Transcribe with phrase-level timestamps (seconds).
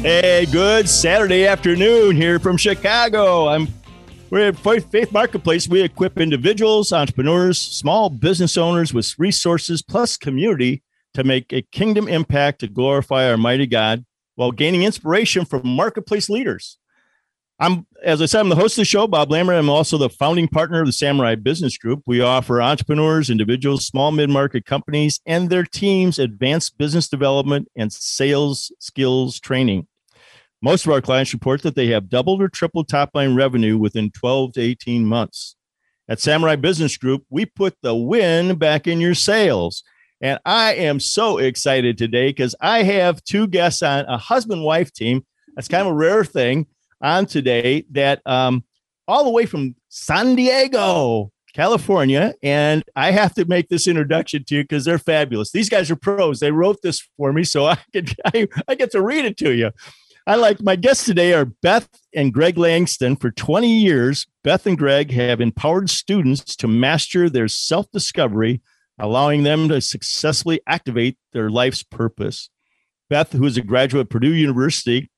[0.00, 3.48] Hey, good Saturday afternoon here from Chicago.
[3.48, 3.66] I'm
[4.30, 5.66] we're at Faith Marketplace.
[5.66, 10.84] We equip individuals, entrepreneurs, small business owners with resources plus community
[11.14, 14.04] to make a kingdom impact to glorify our mighty God
[14.36, 16.78] while gaining inspiration from marketplace leaders.
[17.58, 19.56] I'm, as I said, I'm the host of the show, Bob Lambert.
[19.56, 22.04] I'm also the founding partner of the Samurai Business Group.
[22.06, 27.92] We offer entrepreneurs, individuals, small mid market companies, and their teams advanced business development and
[27.92, 29.87] sales skills training.
[30.60, 34.10] Most of our clients report that they have doubled or tripled top line revenue within
[34.10, 35.56] 12 to 18 months.
[36.08, 39.84] At Samurai Business Group, we put the win back in your sales.
[40.20, 44.92] And I am so excited today because I have two guests on a husband wife
[44.92, 45.24] team.
[45.54, 46.66] That's kind of a rare thing
[47.00, 48.64] on today that um,
[49.06, 52.34] all the way from San Diego, California.
[52.42, 55.52] And I have to make this introduction to you because they're fabulous.
[55.52, 56.40] These guys are pros.
[56.40, 59.52] They wrote this for me, so I get I, I get to read it to
[59.52, 59.70] you.
[60.28, 63.16] I like my guests today are Beth and Greg Langston.
[63.16, 68.60] For 20 years, Beth and Greg have empowered students to master their self discovery,
[68.98, 72.50] allowing them to successfully activate their life's purpose.
[73.08, 75.10] Beth, who is a graduate of Purdue University,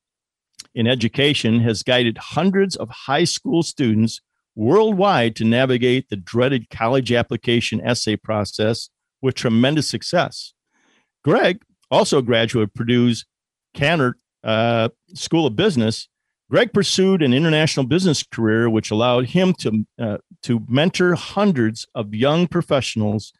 [0.76, 4.20] in education has guided hundreds of high school students
[4.54, 10.54] worldwide to navigate the dreaded college application essay process with tremendous success.
[11.24, 13.26] Greg, also a graduate of Purdue's
[13.76, 16.08] Krannert uh, School of Business,
[16.50, 22.14] Greg pursued an international business career, which allowed him to, uh, to mentor hundreds of
[22.14, 23.32] young professionals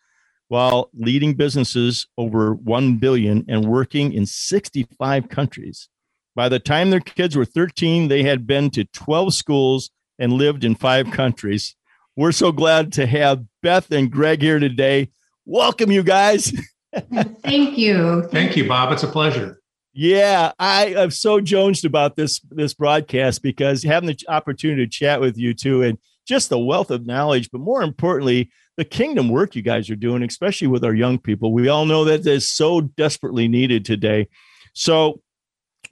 [0.46, 5.88] while leading businesses over 1 billion and working in 65 countries.
[6.36, 10.64] By the time their kids were 13, they had been to 12 schools and lived
[10.64, 11.74] in five countries.
[12.16, 15.10] We're so glad to have Beth and Greg here today.
[15.44, 16.52] Welcome, you guys.
[17.42, 18.22] Thank you.
[18.30, 18.92] Thank you, Bob.
[18.92, 19.59] It's a pleasure.
[19.92, 25.20] Yeah, I am so jonesed about this this broadcast because having the opportunity to chat
[25.20, 29.56] with you too, and just the wealth of knowledge, but more importantly, the kingdom work
[29.56, 31.52] you guys are doing, especially with our young people.
[31.52, 34.28] We all know that is so desperately needed today.
[34.74, 35.20] So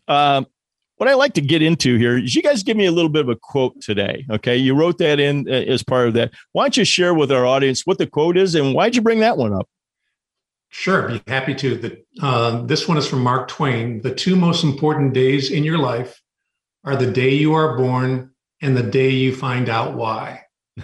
[0.07, 0.45] uh,
[0.97, 3.23] what I like to get into here is you guys give me a little bit
[3.23, 4.25] of a quote today.
[4.31, 4.57] Okay.
[4.57, 6.33] You wrote that in uh, as part of that.
[6.53, 9.21] Why don't you share with our audience what the quote is and why'd you bring
[9.21, 9.69] that one up?
[10.71, 11.77] Sure, be happy to.
[11.77, 14.01] The, uh, this one is from Mark Twain.
[14.03, 16.21] The two most important days in your life
[16.85, 20.43] are the day you are born and the day you find out why.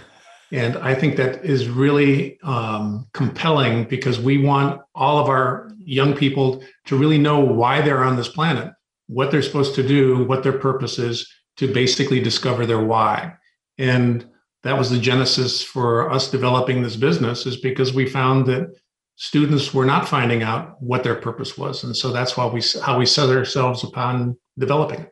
[0.51, 6.15] And I think that is really um, compelling because we want all of our young
[6.15, 8.71] people to really know why they're on this planet
[9.07, 13.33] what they're supposed to do, what their purpose is, to basically discover their why.
[13.77, 14.25] And
[14.63, 18.73] that was the genesis for us developing this business, is because we found that
[19.15, 22.97] students were not finding out what their purpose was, and so that's why we how
[22.97, 25.11] we set ourselves upon developing it.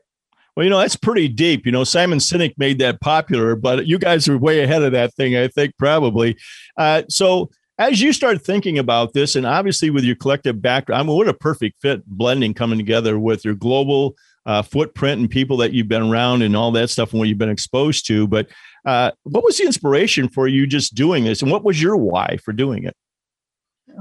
[0.55, 1.65] Well, you know, that's pretty deep.
[1.65, 5.13] You know, Simon Sinek made that popular, but you guys are way ahead of that
[5.15, 6.37] thing, I think, probably.
[6.77, 7.49] Uh, so
[7.79, 11.27] as you start thinking about this, and obviously with your collective background, I mean, what
[11.27, 14.15] a perfect fit blending coming together with your global
[14.45, 17.37] uh, footprint and people that you've been around and all that stuff and what you've
[17.37, 18.27] been exposed to.
[18.27, 18.47] But
[18.85, 22.37] uh, what was the inspiration for you just doing this, and what was your why
[22.43, 22.95] for doing it?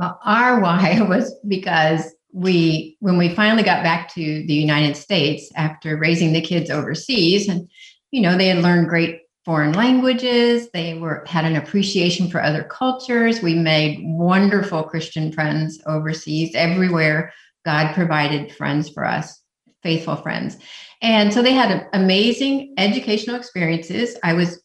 [0.00, 5.50] Uh, our why was because we, when we finally got back to the United States
[5.54, 7.69] after raising the kids overseas, and
[8.10, 12.62] you know they had learned great foreign languages they were had an appreciation for other
[12.62, 17.32] cultures we made wonderful christian friends overseas everywhere
[17.64, 19.42] god provided friends for us
[19.82, 20.56] faithful friends.
[21.00, 24.16] And so they had amazing educational experiences.
[24.22, 24.62] I was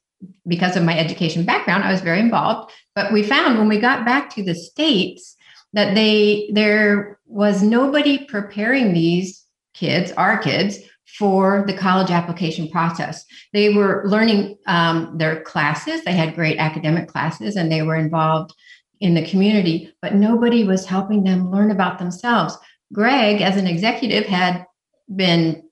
[0.47, 4.05] because of my education background i was very involved but we found when we got
[4.05, 5.35] back to the states
[5.73, 10.79] that they there was nobody preparing these kids our kids
[11.17, 13.25] for the college application process.
[13.53, 18.53] They were learning um, their classes, they had great academic classes, and they were involved
[18.99, 22.57] in the community, but nobody was helping them learn about themselves.
[22.93, 24.65] Greg, as an executive, had
[25.13, 25.63] been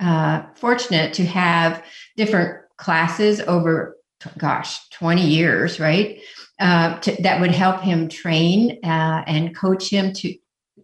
[0.00, 1.84] uh, fortunate to have
[2.16, 3.96] different classes over,
[4.38, 6.20] gosh, 20 years, right?
[6.60, 10.34] Uh, to, that would help him train uh, and coach him to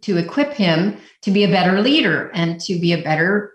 [0.02, 3.52] to equip him to be a better leader and to be a better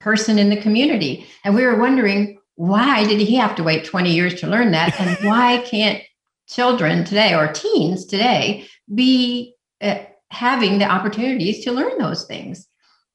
[0.00, 1.26] person in the community.
[1.44, 4.98] And we were wondering why did he have to wait 20 years to learn that?
[4.98, 6.02] And why can't
[6.48, 9.98] children today or teens today be uh,
[10.30, 12.66] having the opportunities to learn those things?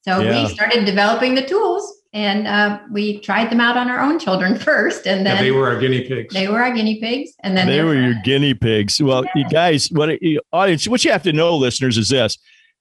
[0.04, 0.44] So yeah.
[0.44, 4.58] we started developing the tools and uh, we tried them out on our own children
[4.60, 7.56] first and then yeah, they were our guinea pigs they were our guinea pigs and
[7.56, 9.32] then they, they were, were your guinea pigs well yeah.
[9.36, 10.10] you guys what
[10.52, 12.38] audience what you have to know listeners is this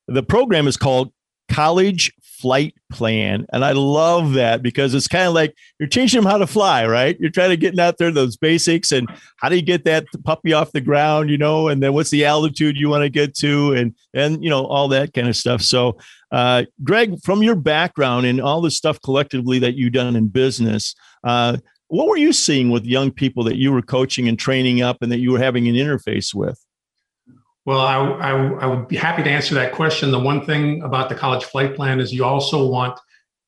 [0.08, 1.12] the program is called
[1.50, 3.46] college flight plan.
[3.52, 6.86] And I love that because it's kind of like you're teaching them how to fly,
[6.86, 7.18] right?
[7.20, 10.54] You're trying to get out there those basics and how do you get that puppy
[10.54, 13.74] off the ground, you know, and then what's the altitude you want to get to
[13.74, 15.60] and and you know all that kind of stuff.
[15.60, 15.98] So
[16.30, 20.94] uh, Greg, from your background and all the stuff collectively that you've done in business,
[21.24, 21.56] uh,
[21.88, 25.10] what were you seeing with young people that you were coaching and training up and
[25.10, 26.64] that you were having an interface with?
[27.66, 30.12] Well, I, I, I, would be happy to answer that question.
[30.12, 32.98] The one thing about the college flight plan is you also want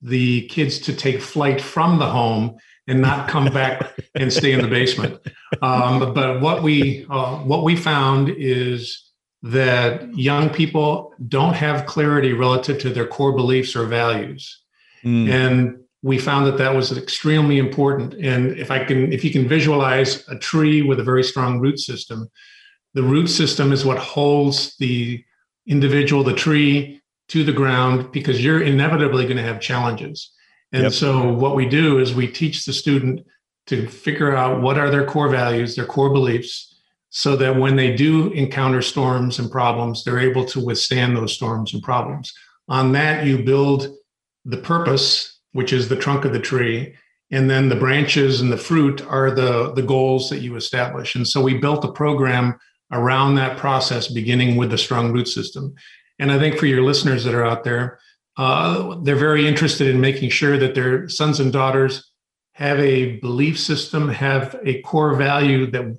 [0.03, 2.57] the kids to take flight from the home
[2.89, 5.19] and not come back and stay in the basement.
[5.61, 9.12] Um, but what we uh, what we found is
[9.43, 14.63] that young people don't have clarity relative to their core beliefs or values,
[15.05, 15.29] mm.
[15.29, 18.15] and we found that that was extremely important.
[18.15, 21.79] And if I can, if you can visualize a tree with a very strong root
[21.79, 22.29] system,
[22.95, 25.25] the root system is what holds the
[25.67, 30.33] individual, the tree, to the ground because you're inevitably going to have challenges.
[30.73, 30.93] And yep.
[30.93, 33.25] so what we do is we teach the student
[33.69, 36.72] to figure out what are their core values, their core beliefs,
[37.15, 41.75] so that when they do encounter storms and problems, they're able to withstand those storms
[41.75, 42.33] and problems.
[42.69, 43.95] On that, you build
[44.47, 46.95] the purpose, which is the trunk of the tree,
[47.31, 51.15] and then the branches and the fruit are the, the goals that you establish.
[51.15, 52.59] And so we built a program
[52.93, 55.75] around that process, beginning with the strong root system.
[56.19, 57.99] And I think for your listeners that are out there,
[58.39, 62.11] uh, they're very interested in making sure that their sons and daughters
[62.53, 65.99] have a belief system, have a core value that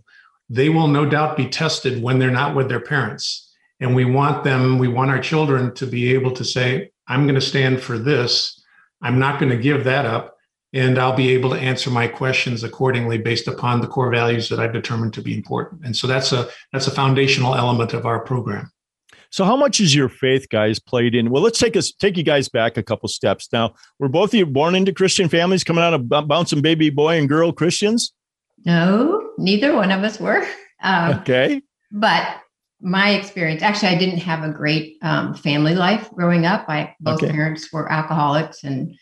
[0.54, 3.52] they will no doubt be tested when they're not with their parents.
[3.80, 7.36] And we want them, we want our children to be able to say, I'm going
[7.36, 8.64] to stand for this.
[9.02, 10.38] I'm not going to give that up
[10.72, 14.60] and I'll be able to answer my questions accordingly based upon the core values that
[14.60, 15.86] I've determined to be important.
[15.86, 18.72] And so that's a that's a foundational element of our program.
[19.32, 21.32] So how much is your faith guys played in?
[21.32, 23.50] Well, let's take us take you guys back a couple steps.
[23.52, 27.18] Now, were both of you born into Christian families coming out of bouncing baby boy
[27.18, 28.14] and girl Christians?
[28.66, 30.46] No, neither one of us were.
[30.86, 31.62] Um, okay.
[31.94, 32.42] But
[32.82, 36.66] my experience, actually, I didn't have a great um, family life growing up.
[36.68, 37.32] I both okay.
[37.32, 38.94] parents were alcoholics and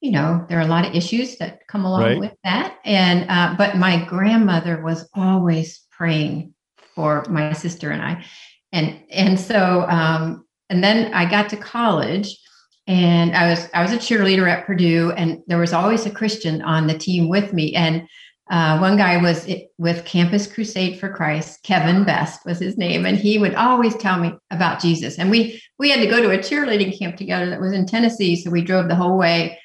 [0.00, 2.18] you know there are a lot of issues that come along right.
[2.18, 6.54] with that and uh, but my grandmother was always praying
[6.94, 8.24] for my sister and i
[8.72, 12.38] and and so um, and then i got to college
[12.86, 16.62] and i was i was a cheerleader at purdue and there was always a christian
[16.62, 18.06] on the team with me and
[18.50, 19.48] uh, one guy was
[19.78, 24.18] with campus crusade for christ kevin best was his name and he would always tell
[24.18, 27.60] me about jesus and we we had to go to a cheerleading camp together that
[27.60, 29.58] was in tennessee so we drove the whole way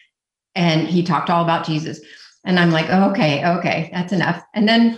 [0.55, 1.99] and he talked all about Jesus.
[2.45, 4.43] And I'm like, oh, okay, okay, that's enough.
[4.53, 4.97] And then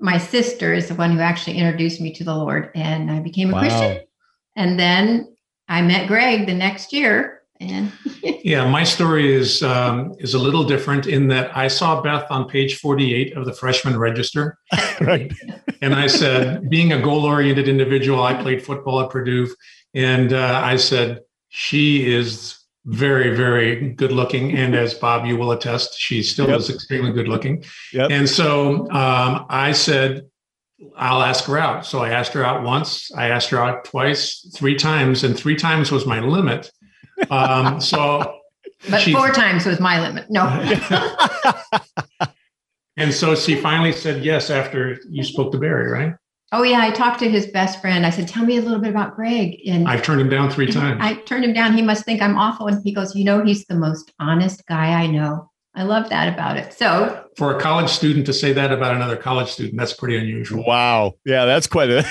[0.00, 3.50] my sister is the one who actually introduced me to the Lord, and I became
[3.50, 3.60] a wow.
[3.60, 4.02] Christian.
[4.56, 5.36] And then
[5.68, 7.35] I met Greg the next year.
[7.60, 7.92] And
[8.22, 12.48] yeah, my story is um, is a little different in that I saw Beth on
[12.48, 14.58] page 48 of the freshman register,
[15.00, 15.32] right?
[15.82, 19.48] and I said, being a goal oriented individual, I played football at Purdue,
[19.94, 24.52] and uh, I said she is very, very good looking.
[24.56, 26.60] And as Bob, you will attest, she still yep.
[26.60, 27.64] is extremely good looking.
[27.92, 28.10] Yep.
[28.10, 30.26] And so um, I said,
[30.96, 31.86] I'll ask her out.
[31.86, 35.56] So I asked her out once, I asked her out twice, three times, and three
[35.56, 36.70] times was my limit.
[37.30, 38.40] Um, so,
[38.90, 40.30] but she, four times was my limit.
[40.30, 40.46] No.
[42.96, 46.14] and so she finally said yes after you spoke to Barry, right?
[46.52, 48.06] Oh yeah, I talked to his best friend.
[48.06, 50.66] I said, "Tell me a little bit about Greg." And I've turned him down three
[50.72, 51.00] times.
[51.02, 51.76] I turned him down.
[51.76, 54.92] He must think I'm awful, and he goes, "You know, he's the most honest guy
[54.92, 56.72] I know." I love that about it.
[56.72, 60.64] So, for a college student to say that about another college student, that's pretty unusual.
[60.64, 61.16] Wow.
[61.26, 62.06] Yeah, that's quite a.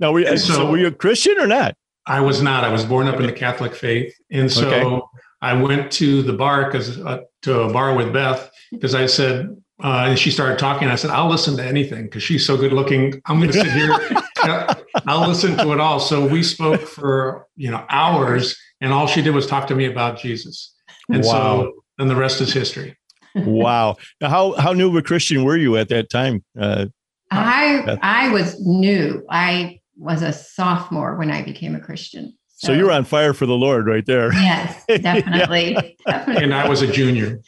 [0.00, 1.76] Now, were, so, so, were you a Christian or not?
[2.06, 2.64] I was not.
[2.64, 5.00] I was born up in the Catholic faith, and so okay.
[5.42, 9.56] I went to the bar because uh, to a bar with Beth because I said
[9.82, 10.88] uh, and she started talking.
[10.88, 13.20] I said, I'll listen to anything because she's so good looking.
[13.26, 13.90] I'm going to sit here.
[15.06, 16.00] I'll listen to it all.
[16.00, 19.86] So we spoke for, you know, hours and all she did was talk to me
[19.86, 20.74] about Jesus.
[21.08, 21.30] And wow.
[21.30, 22.96] so then the rest is history.
[23.34, 23.96] wow.
[24.20, 26.44] Now, how, how new of a Christian were you at that time?
[26.58, 26.86] Uh,
[27.30, 29.24] I, I was new.
[29.30, 32.36] I was a sophomore when I became a Christian.
[32.48, 34.32] So, so you're on fire for the Lord right there.
[34.32, 35.72] Yes, definitely.
[35.72, 35.82] yeah.
[36.06, 36.44] definitely.
[36.44, 37.40] And I was a junior.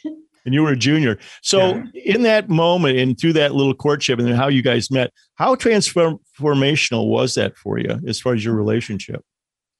[0.45, 1.17] And you were a junior.
[1.41, 2.15] So yeah.
[2.15, 5.55] in that moment and through that little courtship and then how you guys met, how
[5.55, 9.23] transformational was that for you as far as your relationship?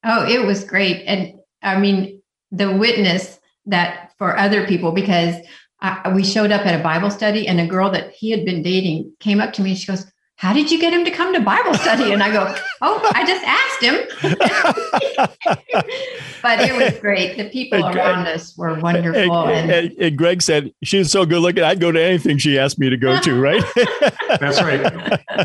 [0.05, 1.03] Oh, it was great.
[1.05, 5.35] And I mean, the witness that for other people, because
[5.81, 8.61] I, we showed up at a Bible study and a girl that he had been
[8.61, 10.05] dating came up to me and she goes,
[10.43, 12.11] how did you get him to come to Bible study?
[12.11, 13.95] And I go, oh, I just asked him.
[16.41, 17.37] but it was great.
[17.37, 19.47] The people and around Greg, us were wonderful.
[19.47, 21.63] And, and, and, Greg said, she's so good looking.
[21.63, 23.63] I'd go to anything she asked me to go to, right?
[24.41, 24.81] That's right.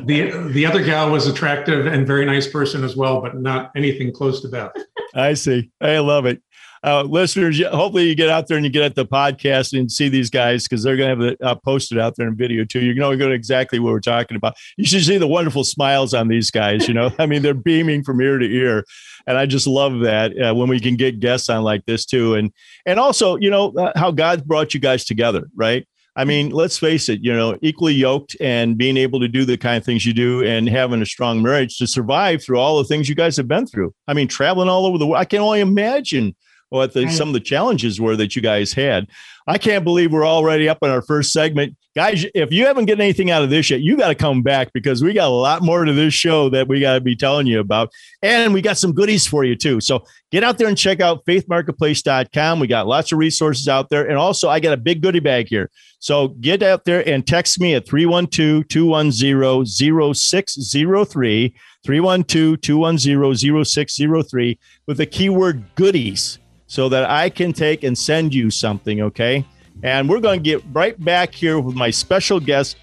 [0.05, 4.13] The, the other gal was attractive and very nice person as well, but not anything
[4.13, 4.73] close to Beth.
[5.15, 5.71] I see.
[5.81, 6.43] I love it
[6.85, 10.09] uh, listeners, hopefully you get out there and you get at the podcast and see
[10.09, 12.81] these guys because they're going to have it uh, posted out there in video too.
[12.81, 14.57] You're going to to exactly what we're talking about.
[14.77, 16.89] You should see the wonderful smiles on these guys.
[16.89, 18.85] You know, I mean, they're beaming from ear to ear,
[19.27, 22.35] and I just love that uh, when we can get guests on like this too.
[22.35, 22.53] And
[22.87, 25.87] and also, you know, uh, how God brought you guys together, right?
[26.17, 29.57] I mean, let's face it, you know, equally yoked and being able to do the
[29.57, 32.85] kind of things you do and having a strong marriage to survive through all the
[32.85, 33.95] things you guys have been through.
[34.09, 35.21] I mean, traveling all over the world.
[35.21, 36.35] I can only imagine
[36.71, 37.13] what the, right.
[37.13, 39.07] some of the challenges were that you guys had.
[39.47, 41.75] I can't believe we're already up in our first segment.
[41.97, 44.73] Guys, if you haven't gotten anything out of this yet, you got to come back
[44.75, 47.47] because we got a lot more to this show that we got to be telling
[47.47, 47.91] you about.
[48.23, 49.81] And we got some goodies for you too.
[49.81, 52.61] So get out there and check out faithmarketplace.com.
[52.61, 54.07] We got lots of resources out there.
[54.07, 55.71] And also, I got a big goodie bag here.
[55.99, 61.55] So get out there and text me at 312 210 0603.
[61.85, 68.51] 312 210 0603 with the keyword goodies so that I can take and send you
[68.51, 69.45] something, okay?
[69.83, 72.77] And we're going to get right back here with my special guests,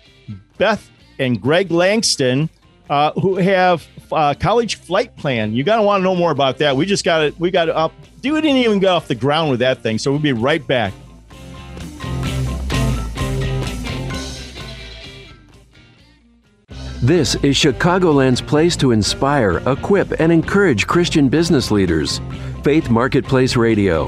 [0.57, 0.89] Beth
[1.19, 2.49] and Greg Langston,
[2.89, 5.53] uh, who have uh, college flight plan.
[5.53, 6.75] You got to want to know more about that.
[6.75, 7.39] We just got it.
[7.39, 7.93] We got it up.
[8.23, 9.97] We didn't even get off the ground with that thing.
[9.99, 10.93] So we'll be right back.
[17.05, 22.19] This is Chicagoland's place to inspire, equip, and encourage Christian business leaders.
[22.63, 24.07] Faith Marketplace Radio.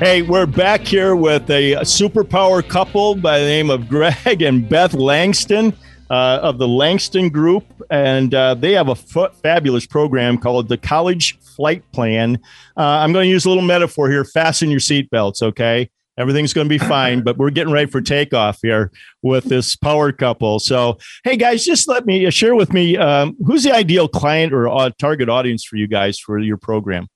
[0.00, 4.92] Hey, we're back here with a superpower couple by the name of Greg and Beth
[4.92, 5.72] Langston
[6.10, 7.64] uh, of the Langston Group.
[7.88, 12.38] And uh, they have a f- fabulous program called the College Flight Plan.
[12.76, 15.88] Uh, I'm going to use a little metaphor here fasten your seatbelts, okay?
[16.18, 18.90] Everything's going to be fine, but we're getting ready for takeoff here
[19.22, 20.58] with this power couple.
[20.58, 24.52] So, hey guys, just let me uh, share with me um, who's the ideal client
[24.52, 27.06] or uh, target audience for you guys for your program.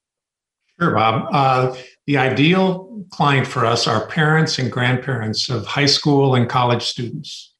[0.80, 1.28] Sure, Bob.
[1.32, 6.82] Uh, the ideal client for us are parents and grandparents of high school and college
[6.82, 7.54] students.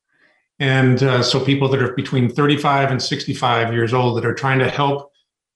[0.59, 4.61] And uh, so, people that are between 35 and 65 years old that are trying
[4.61, 5.11] to help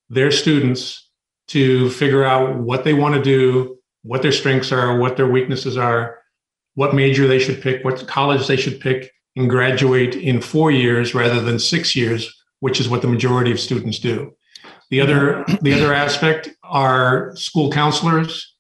[0.09, 1.11] their students
[1.49, 3.76] to figure out what they want to do
[4.07, 6.19] what their strengths are, what their weaknesses are,
[6.75, 11.15] what major they should pick, what college they should pick, and graduate in four years
[11.15, 14.35] rather than six years, which is what the majority of students do.
[14.91, 18.55] The other, the other aspect are school counselors,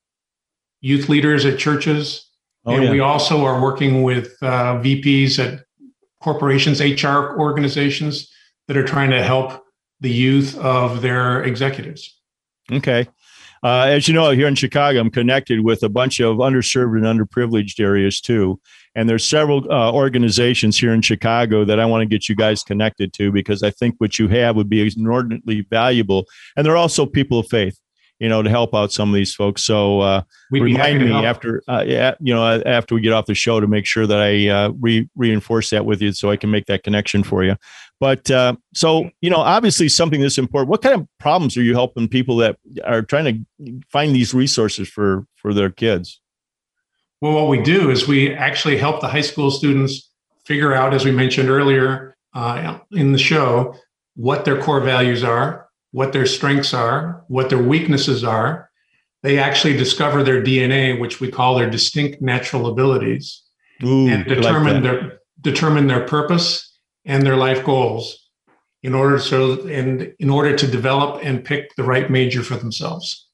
[0.80, 2.28] youth leaders at churches,
[2.64, 2.90] oh, and yeah.
[2.90, 5.64] we also are working with uh, VPs at
[6.20, 8.30] corporations, HR organizations
[8.66, 9.62] that are trying to help
[10.00, 12.20] the youth of their executives.
[12.70, 13.06] Okay.
[13.66, 17.04] Uh, as you know, here in Chicago, I'm connected with a bunch of underserved and
[17.04, 18.60] underprivileged areas too.
[18.94, 22.62] And there's several uh, organizations here in Chicago that I want to get you guys
[22.62, 26.26] connected to because I think what you have would be inordinately valuable.
[26.56, 27.76] And they're also people of faith
[28.18, 29.64] you know, to help out some of these folks.
[29.64, 33.60] So uh, remind me after, uh, yeah, you know, after we get off the show
[33.60, 36.66] to make sure that I uh, re- reinforce that with you, so I can make
[36.66, 37.56] that connection for you.
[37.98, 40.68] But uh, so you know, obviously, something that's important.
[40.68, 44.88] What kind of problems are you helping people that are trying to find these resources
[44.88, 46.20] for for their kids?
[47.20, 50.10] Well, what we do is we actually help the high school students
[50.44, 53.74] figure out, as we mentioned earlier uh, in the show,
[54.14, 58.70] what their core values are, what their strengths are, what their weaknesses are.
[59.22, 63.42] They actually discover their DNA, which we call their distinct natural abilities,
[63.82, 66.65] Ooh, and determine like their determine their purpose
[67.06, 68.28] and their life goals
[68.82, 73.26] in order so and in order to develop and pick the right major for themselves.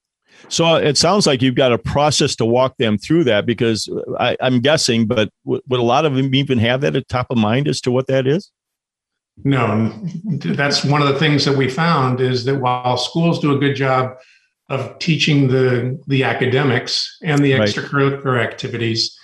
[0.49, 3.89] So uh, it sounds like you've got a process to walk them through that because
[3.89, 7.27] uh, I, am guessing, but would a lot of them even have that at top
[7.31, 8.51] of mind as to what that is?
[9.45, 9.93] No,
[10.25, 13.75] that's one of the things that we found is that while schools do a good
[13.75, 14.17] job
[14.69, 18.47] of teaching the the academics and the extracurricular right.
[18.47, 19.19] activities,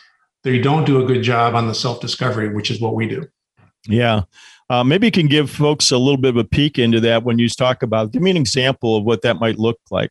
[0.44, 3.26] they don't do a good job on the self discovery, which is what we do.
[3.86, 4.22] Yeah.
[4.70, 7.38] Uh, maybe you can give folks a little bit of a peek into that when
[7.38, 8.12] you talk about.
[8.12, 10.10] Give me an example of what that might look like.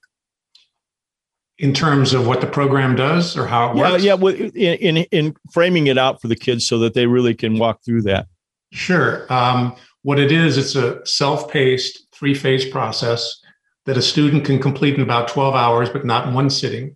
[1.59, 4.03] In terms of what the program does or how it works.
[4.03, 4.73] Yeah, yeah.
[4.73, 7.83] In, in in framing it out for the kids so that they really can walk
[7.83, 8.27] through that.
[8.71, 9.31] Sure.
[9.31, 13.41] Um, what it is, it's a self-paced three-phase process
[13.85, 16.95] that a student can complete in about 12 hours, but not in one sitting.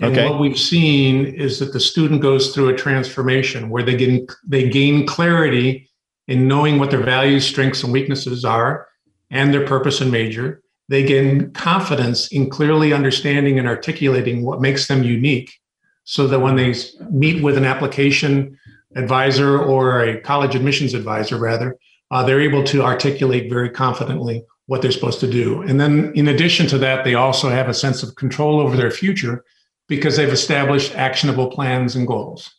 [0.00, 0.28] And okay.
[0.28, 4.68] what we've seen is that the student goes through a transformation where they gain they
[4.68, 5.89] gain clarity
[6.30, 8.86] in knowing what their values, strengths, and weaknesses are,
[9.30, 10.62] and their purpose and major.
[10.88, 15.52] They gain confidence in clearly understanding and articulating what makes them unique,
[16.04, 16.74] so that when they
[17.10, 18.56] meet with an application
[18.94, 21.76] advisor or a college admissions advisor, rather,
[22.12, 25.62] uh, they're able to articulate very confidently what they're supposed to do.
[25.62, 28.92] And then, in addition to that, they also have a sense of control over their
[28.92, 29.44] future
[29.88, 32.50] because they've established actionable plans and goals.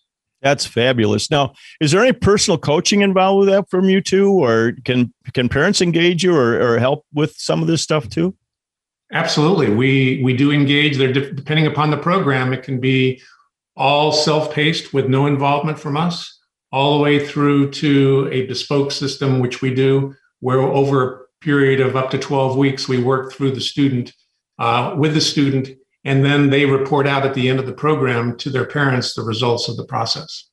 [0.42, 1.30] That's fabulous.
[1.30, 5.50] Now, is there any personal coaching involved with that from you too, or can can
[5.50, 8.36] parents engage you or, or help with some of this stuff too?
[9.14, 10.98] Absolutely, we we do engage.
[10.98, 13.22] Depending upon the program, it can be
[13.76, 16.40] all self-paced with no involvement from us,
[16.72, 21.80] all the way through to a bespoke system, which we do, where over a period
[21.80, 24.14] of up to 12 weeks, we work through the student
[24.60, 25.70] uh, with the student,
[26.04, 29.22] and then they report out at the end of the program to their parents the
[29.22, 30.46] results of the process.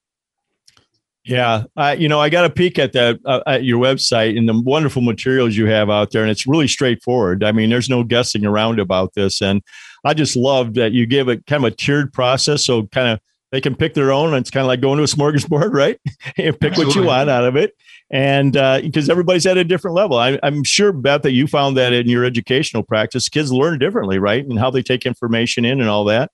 [1.24, 4.48] Yeah, uh, you know, I got a peek at that uh, at your website and
[4.48, 7.44] the wonderful materials you have out there, and it's really straightforward.
[7.44, 9.62] I mean, there's no guessing around about this, and
[10.04, 13.20] I just love that you give it kind of a tiered process, so kind of
[13.52, 14.28] they can pick their own.
[14.28, 16.00] And it's kind of like going to a smorgasbord, right?
[16.38, 16.84] and pick Absolutely.
[16.86, 17.74] what you want out of it
[18.10, 20.18] and because uh, everybody's at a different level.
[20.18, 23.28] I, am sure beth that you found that in your educational practice.
[23.28, 24.44] Kids learn differently right?
[24.44, 26.30] And how they take information in and all that.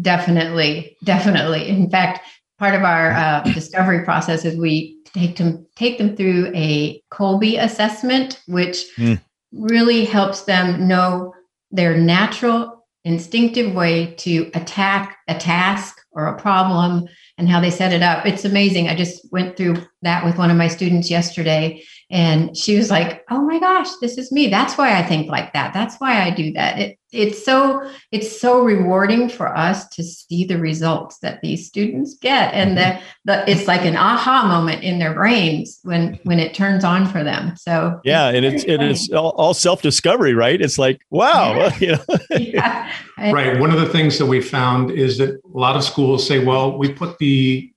[0.00, 0.96] Definitely.
[1.04, 1.68] Definitely.
[1.68, 2.20] In fact
[2.58, 7.62] part of our uh, discovery process is we take them take them through a Kolbe
[7.62, 9.20] assessment which mm.
[9.52, 11.34] really helps them know
[11.70, 17.06] their natural instinctive way to attack a task or a problem
[17.38, 18.24] and how they set it up.
[18.26, 18.88] It's amazing.
[18.88, 23.24] I just went through that with one of my students yesterday and she was like,
[23.30, 24.48] "Oh my gosh, this is me.
[24.48, 25.74] That's why I think like that.
[25.74, 30.44] That's why I do that." It, it's so it's so rewarding for us to see
[30.44, 34.98] the results that these students get and the, the it's like an aha moment in
[34.98, 37.56] their brains when when it turns on for them.
[37.56, 40.60] So Yeah, and it's it is all, all self-discovery, right?
[40.60, 41.98] It's like, wow, yeah.
[42.30, 42.92] yeah.
[43.18, 43.58] Right.
[43.58, 46.76] One of the things that we found is that a lot of schools say, well,
[46.76, 47.72] we put the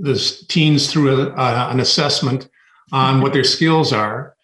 [0.00, 0.14] the
[0.48, 2.48] teens through a, uh, an assessment
[2.92, 4.34] on what their skills are.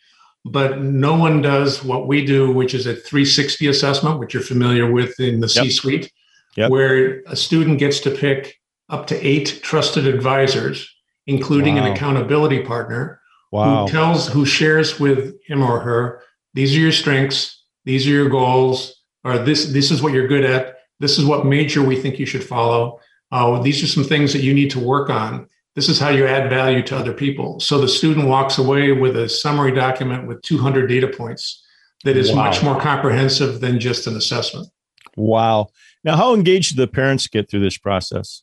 [0.45, 4.91] But no one does what we do, which is a 360 assessment, which you're familiar
[4.91, 5.65] with in the yep.
[5.65, 6.13] C suite,
[6.57, 6.71] yep.
[6.71, 10.89] where a student gets to pick up to eight trusted advisors,
[11.27, 11.85] including wow.
[11.85, 13.21] an accountability partner
[13.53, 13.85] wow.
[13.85, 16.23] who tells, who shares with him or her,
[16.55, 20.45] these are your strengths, these are your goals, or this, this is what you're good
[20.45, 22.99] at, this is what major we think you should follow.
[23.31, 26.27] Uh, these are some things that you need to work on this is how you
[26.27, 27.61] add value to other people.
[27.61, 31.65] So the student walks away with a summary document with 200 data points
[32.05, 32.45] that is wow.
[32.45, 34.69] much more comprehensive than just an assessment.
[35.17, 35.69] Wow.
[36.03, 38.43] Now, how engaged do the parents get through this process?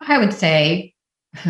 [0.00, 0.94] I would say,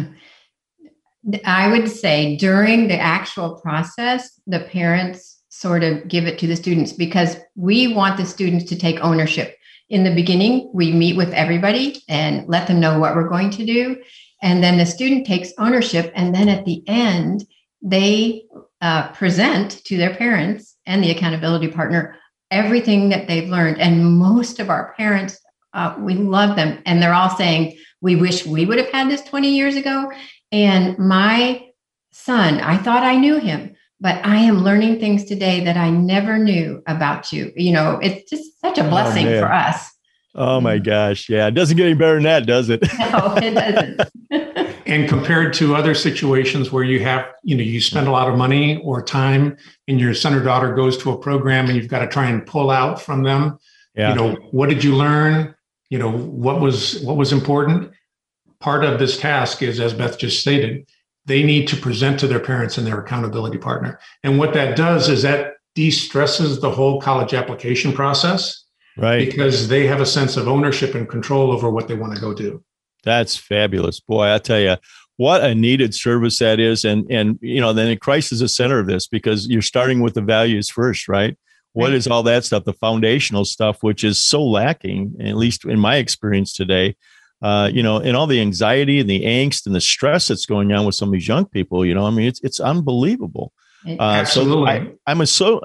[1.44, 6.56] I would say during the actual process, the parents sort of give it to the
[6.56, 9.56] students because we want the students to take ownership.
[9.90, 13.66] In the beginning, we meet with everybody and let them know what we're going to
[13.66, 14.02] do.
[14.42, 16.12] And then the student takes ownership.
[16.14, 17.46] And then at the end,
[17.80, 18.44] they
[18.80, 22.16] uh, present to their parents and the accountability partner
[22.50, 23.80] everything that they've learned.
[23.80, 25.40] And most of our parents,
[25.72, 26.82] uh, we love them.
[26.84, 30.12] And they're all saying, we wish we would have had this 20 years ago.
[30.50, 31.66] And my
[32.12, 36.36] son, I thought I knew him, but I am learning things today that I never
[36.36, 37.52] knew about you.
[37.56, 39.91] You know, it's just such a oh, blessing oh, for us.
[40.34, 40.84] Oh my mm.
[40.84, 41.28] gosh.
[41.28, 41.46] Yeah.
[41.46, 42.82] It doesn't get any better than that, does it?
[42.98, 44.82] No, it doesn't.
[44.86, 48.36] and compared to other situations where you have, you know, you spend a lot of
[48.36, 49.56] money or time
[49.88, 52.46] and your son or daughter goes to a program and you've got to try and
[52.46, 53.58] pull out from them,
[53.94, 54.10] yeah.
[54.10, 55.54] you know, what did you learn?
[55.90, 57.92] You know, what was what was important?
[58.60, 60.86] Part of this task is, as Beth just stated,
[61.26, 64.00] they need to present to their parents and their accountability partner.
[64.22, 68.61] And what that does is that de-stresses the whole college application process
[68.96, 69.26] right.
[69.26, 72.34] Because they have a sense of ownership and control over what they want to go
[72.34, 72.62] do.
[73.04, 74.00] That's fabulous.
[74.00, 74.76] Boy i tell you
[75.16, 76.84] what a needed service that is.
[76.84, 80.14] And and you know then christ is the center of this because you're starting with
[80.14, 81.36] the values first right?
[81.74, 85.78] What is all that stuff the foundational stuff which is so lacking at least in
[85.78, 86.96] my experience today
[87.42, 90.72] uh, you know, and all the anxiety and the angst and the stress that's going
[90.72, 93.52] on with some of these young people, you know, I mean, it's it's unbelievable.
[93.98, 95.60] Uh, so I, I'm a so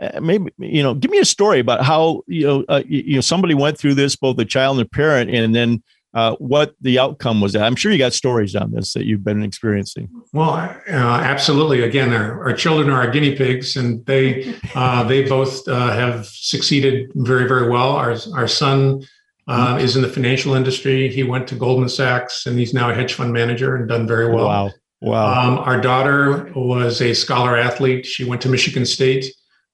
[0.00, 3.20] uh, maybe you know give me a story about how you know uh, you, know
[3.20, 5.82] somebody went through this both the child and the parent and then
[6.14, 9.42] uh, what the outcome was i'm sure you got stories on this that you've been
[9.42, 10.08] experiencing.
[10.32, 11.82] Well uh, absolutely.
[11.82, 16.26] Again our, our, children are our guinea pigs and they uh, they both uh, have
[16.26, 17.92] succeeded very very well.
[17.92, 19.02] Our, our son
[19.48, 19.80] mm-hmm.
[19.80, 21.08] is in the financial industry.
[21.08, 24.32] He went to goldman sachs and he's now a hedge fund manager and done very
[24.32, 24.46] well.
[24.46, 24.70] Wow.
[25.00, 25.40] Wow.
[25.40, 28.06] Um, our daughter was a scholar athlete.
[28.06, 29.26] She went to michigan state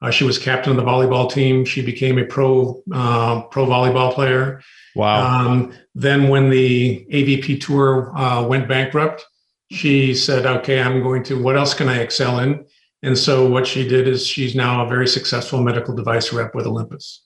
[0.04, 1.64] uh, she was captain of the volleyball team.
[1.64, 4.60] She became a pro uh, pro volleyball player.
[4.94, 5.46] Wow.
[5.46, 9.24] Um, then, when the AVP tour uh, went bankrupt,
[9.70, 11.42] she said, "Okay, I'm going to.
[11.42, 12.66] What else can I excel in?"
[13.02, 16.66] And so, what she did is she's now a very successful medical device rep with
[16.66, 17.22] Olympus.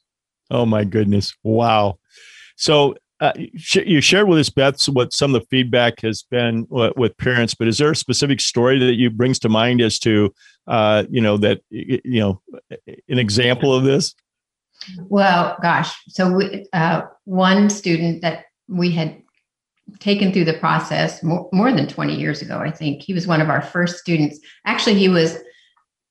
[0.49, 1.35] Oh my goodness!
[1.43, 1.99] Wow.
[2.55, 7.17] So uh, you shared with us, Beth, what some of the feedback has been with
[7.17, 7.55] parents.
[7.55, 10.33] But is there a specific story that you brings to mind as to,
[10.67, 12.41] uh, you know, that you know,
[13.09, 14.15] an example of this?
[15.09, 19.21] Well, gosh, so we, uh, one student that we had
[19.99, 23.41] taken through the process more, more than 20 years ago, I think he was one
[23.41, 24.39] of our first students.
[24.67, 25.39] Actually, he was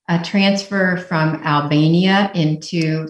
[0.09, 3.07] a transfer from Albania into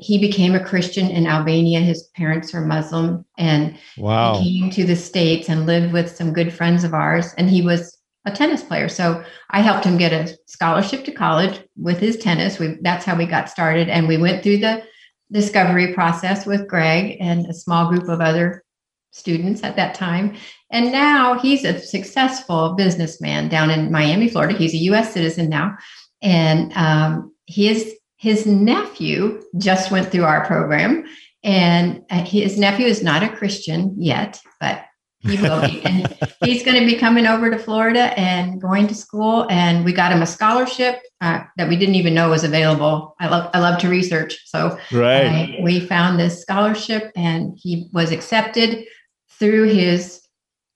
[0.00, 1.80] he became a Christian in Albania.
[1.80, 4.34] His parents are Muslim, and wow.
[4.38, 7.32] he came to the states and lived with some good friends of ours.
[7.38, 11.60] And he was a tennis player, so I helped him get a scholarship to college
[11.76, 12.58] with his tennis.
[12.58, 14.82] We, that's how we got started, and we went through the
[15.30, 18.64] discovery process with Greg and a small group of other
[19.12, 20.36] students at that time.
[20.70, 24.58] And now he's a successful businessman down in Miami, Florida.
[24.58, 25.12] He's a U.S.
[25.12, 25.76] citizen now,
[26.20, 31.04] and um, his his nephew just went through our program,
[31.42, 34.84] and uh, his nephew is not a Christian yet, but
[35.18, 35.84] he will be.
[35.84, 36.06] and
[36.44, 39.48] he's going to be coming over to Florida and going to school.
[39.50, 43.16] And we got him a scholarship uh, that we didn't even know was available.
[43.18, 45.58] I love I love to research, so right.
[45.60, 48.84] We found this scholarship, and he was accepted
[49.30, 50.20] through his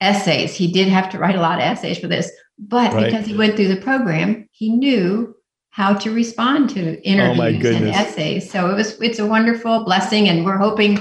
[0.01, 0.53] essays.
[0.53, 2.29] He did have to write a lot of essays for this,
[2.59, 3.05] but right.
[3.05, 5.33] because he went through the program, he knew
[5.77, 8.49] how to respond to oh interviews oh and essays.
[8.49, 10.97] So it was it's a wonderful blessing, and we're hoping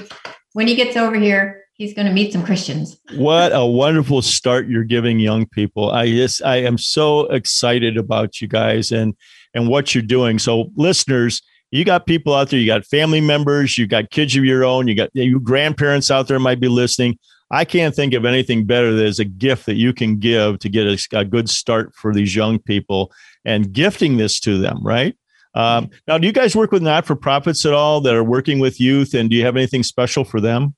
[0.53, 2.99] when he gets over here, he's going to meet some Christians.
[3.15, 5.93] What a wonderful start you're giving young people.
[5.93, 9.15] I just I am so excited about you guys and
[9.55, 10.39] and what you're doing.
[10.39, 14.45] So listeners, you got people out there, you got family members, you got kids of
[14.45, 17.19] your own, you got you grandparents out there might be listening.
[17.51, 20.69] I can't think of anything better that is a gift that you can give to
[20.69, 23.13] get a, a good start for these young people
[23.45, 25.17] and gifting this to them, right?
[25.55, 28.59] Um, now, do you guys work with not for profits at all that are working
[28.59, 30.75] with youth, and do you have anything special for them?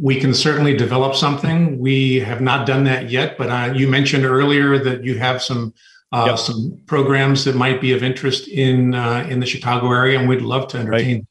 [0.00, 1.78] We can certainly develop something.
[1.78, 5.74] We have not done that yet, but uh, you mentioned earlier that you have some
[6.12, 6.38] uh, yep.
[6.38, 10.42] some programs that might be of interest in uh, in the Chicago area, and we'd
[10.42, 11.16] love to entertain.
[11.16, 11.26] Right.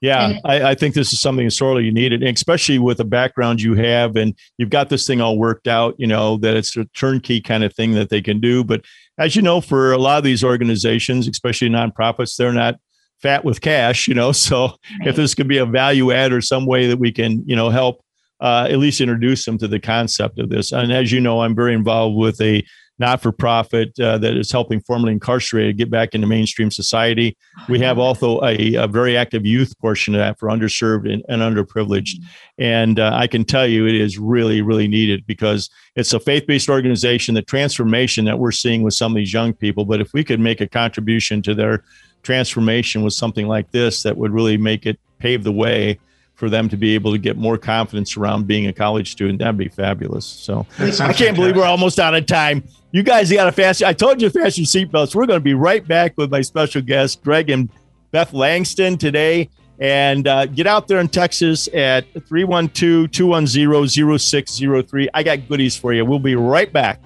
[0.00, 3.74] Yeah, I, I, think this is something sorely you needed, especially with the background you
[3.74, 5.96] have, and you've got this thing all worked out.
[5.98, 8.62] You know that it's a turnkey kind of thing that they can do.
[8.62, 8.84] But
[9.18, 12.76] as you know, for a lot of these organizations, especially nonprofits, they're not
[13.20, 14.06] fat with cash.
[14.06, 14.66] You know, so
[15.00, 15.08] right.
[15.08, 17.68] if this could be a value add or some way that we can, you know,
[17.68, 18.00] help
[18.40, 20.72] uh, at least introduce them to the concept of this.
[20.72, 22.64] And as you know, I'm very involved with a
[22.98, 27.36] not for profit uh, that is helping formerly incarcerated get back into mainstream society.
[27.68, 31.42] We have also a, a very active youth portion of that for underserved and, and
[31.42, 32.16] underprivileged.
[32.58, 36.46] And uh, I can tell you it is really, really needed because it's a faith
[36.46, 39.84] based organization, the transformation that we're seeing with some of these young people.
[39.84, 41.84] But if we could make a contribution to their
[42.22, 45.98] transformation with something like this, that would really make it pave the way
[46.38, 49.40] for them to be able to get more confidence around being a college student.
[49.40, 50.24] That'd be fabulous.
[50.24, 52.62] So I can't believe we're almost out of time.
[52.92, 53.82] You guys got to fast.
[53.82, 55.16] I told you to fasten your seatbelts.
[55.16, 57.68] We're going to be right back with my special guests, Greg and
[58.12, 59.50] Beth Langston today.
[59.80, 65.08] And uh, get out there in Texas at 312 210 0603.
[65.12, 66.04] I got goodies for you.
[66.04, 67.00] We'll be right back.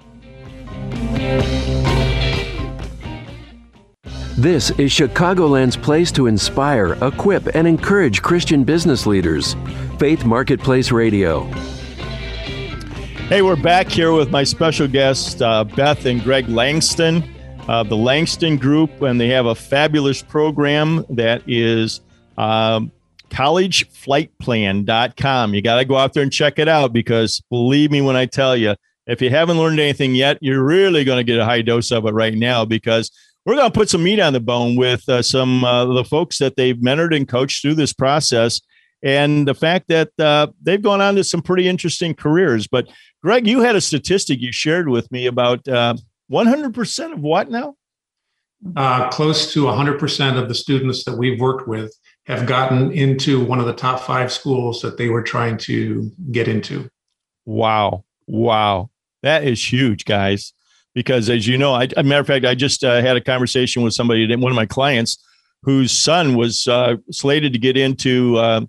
[4.39, 9.55] This is Chicagoland's place to inspire, equip, and encourage Christian business leaders.
[9.99, 11.43] Faith Marketplace Radio.
[13.29, 17.23] Hey, we're back here with my special guests, uh, Beth and Greg Langston,
[17.69, 22.01] uh, the Langston Group, and they have a fabulous program that is
[22.39, 22.91] um,
[23.29, 25.55] collegeflightplan.com.
[25.55, 28.25] You got to go out there and check it out because believe me when I
[28.25, 31.61] tell you, if you haven't learned anything yet, you're really going to get a high
[31.61, 33.11] dose of it right now because
[33.45, 36.39] we're going to put some meat on the bone with uh, some uh, the folks
[36.39, 38.61] that they've mentored and coached through this process
[39.03, 42.69] and the fact that uh, they've gone on to some pretty interesting careers.
[42.69, 42.89] But
[43.23, 45.95] Greg, you had a statistic you shared with me about uh,
[46.31, 47.75] 100% of what now?
[48.77, 51.95] uh, close to 100% of the students that we've worked with
[52.27, 56.47] have gotten into one of the top five schools that they were trying to get
[56.47, 56.89] into.
[57.45, 58.05] Wow.
[58.27, 58.91] Wow.
[59.23, 60.53] That is huge, guys.
[60.95, 63.83] Because as you know, I, a matter of fact, I just uh, had a conversation
[63.83, 65.23] with somebody, one of my clients,
[65.63, 68.61] whose son was uh, slated to get into uh,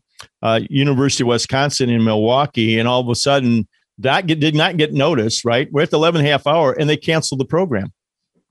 [0.41, 4.77] uh University of Wisconsin in Milwaukee, and all of a sudden that get, did not
[4.77, 5.43] get noticed.
[5.43, 7.91] Right, we're at the 11 half hour, and they canceled the program.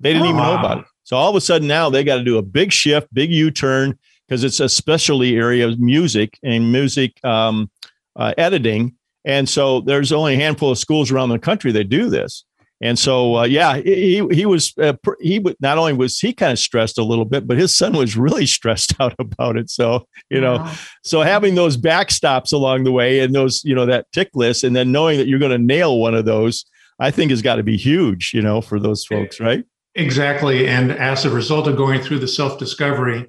[0.00, 0.84] They didn't oh, even know about it.
[1.04, 3.50] So all of a sudden now they got to do a big shift, big U
[3.50, 7.70] turn, because it's a specialty area of music and music um,
[8.16, 8.96] uh, editing.
[9.24, 12.44] And so there's only a handful of schools around the country that do this.
[12.82, 16.58] And so, uh, yeah, he he was uh, he not only was he kind of
[16.58, 19.70] stressed a little bit, but his son was really stressed out about it.
[19.70, 20.74] So you know, wow.
[21.04, 24.74] so having those backstops along the way and those you know that tick list, and
[24.74, 26.64] then knowing that you're going to nail one of those,
[26.98, 28.32] I think has got to be huge.
[28.34, 29.64] You know, for those folks, right?
[29.94, 30.66] Exactly.
[30.66, 33.28] And as a result of going through the self discovery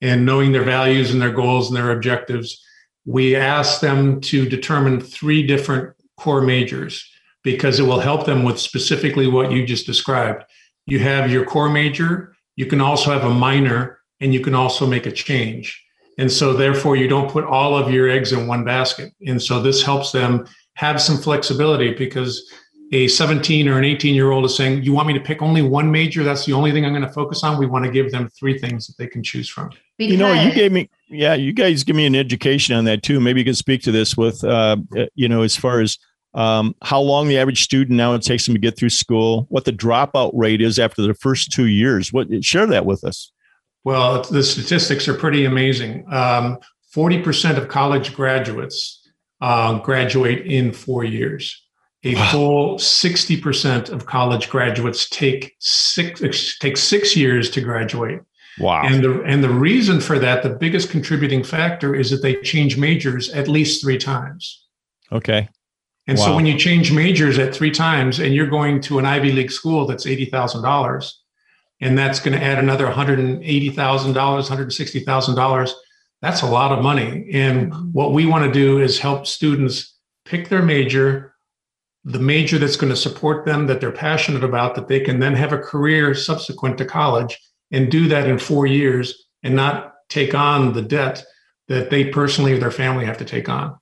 [0.00, 2.64] and knowing their values and their goals and their objectives,
[3.04, 7.08] we ask them to determine three different core majors
[7.48, 10.44] because it will help them with specifically what you just described.
[10.84, 14.86] You have your core major, you can also have a minor, and you can also
[14.86, 15.82] make a change.
[16.18, 19.14] And so, therefore, you don't put all of your eggs in one basket.
[19.26, 22.52] And so, this helps them have some flexibility because
[22.92, 25.62] a 17 or an 18 year old is saying, You want me to pick only
[25.62, 26.24] one major?
[26.24, 27.58] That's the only thing I'm going to focus on.
[27.58, 29.70] We want to give them three things that they can choose from.
[29.96, 33.02] Because- you know, you gave me, yeah, you guys give me an education on that
[33.02, 33.20] too.
[33.20, 34.76] Maybe you can speak to this with, uh,
[35.14, 35.96] you know, as far as
[36.34, 39.64] um, how long the average student now it takes them to get through school, what
[39.64, 42.12] the dropout rate is after the first two years.
[42.12, 43.32] What share that with us?
[43.84, 46.04] Well, the statistics are pretty amazing.
[46.12, 46.58] Um,
[46.94, 49.08] 40% of college graduates
[49.40, 51.64] uh, graduate in four years
[52.04, 52.30] a wow.
[52.30, 58.20] full 60% of college graduates take six take six years to graduate
[58.60, 62.36] wow and the and the reason for that the biggest contributing factor is that they
[62.42, 64.66] change majors at least three times
[65.10, 65.48] okay
[66.08, 66.24] and wow.
[66.24, 69.52] so when you change majors at three times and you're going to an ivy league
[69.52, 71.12] school that's $80000
[71.80, 75.70] and that's going to add another $180000 $160000
[76.20, 77.92] that's a lot of money and mm-hmm.
[77.92, 79.94] what we want to do is help students
[80.24, 81.34] pick their major
[82.04, 85.34] the major that's going to support them that they're passionate about that they can then
[85.34, 87.38] have a career subsequent to college
[87.70, 91.22] and do that in four years and not take on the debt
[91.66, 93.76] that they personally or their family have to take on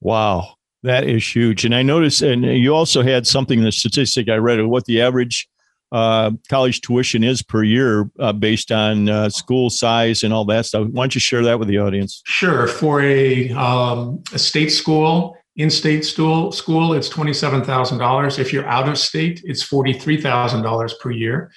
[0.00, 0.54] wow
[0.84, 4.36] that is huge and i noticed and you also had something in the statistic i
[4.36, 5.48] read of what the average
[5.94, 10.66] uh, college tuition is per year uh, based on uh, school size and all that
[10.66, 10.88] stuff.
[10.90, 12.20] Why don't you share that with the audience?
[12.26, 12.66] Sure.
[12.66, 18.38] For a, um, a state school, in-state school, school it's $27,000.
[18.40, 21.52] If you're out of state, it's $43,000 per year.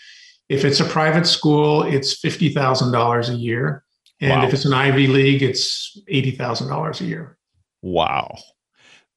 [0.49, 3.83] If it's a private school, it's $50,000 a year.
[4.21, 4.47] And wow.
[4.47, 7.37] if it's an Ivy League, it's $80,000 a year.
[7.81, 8.35] Wow.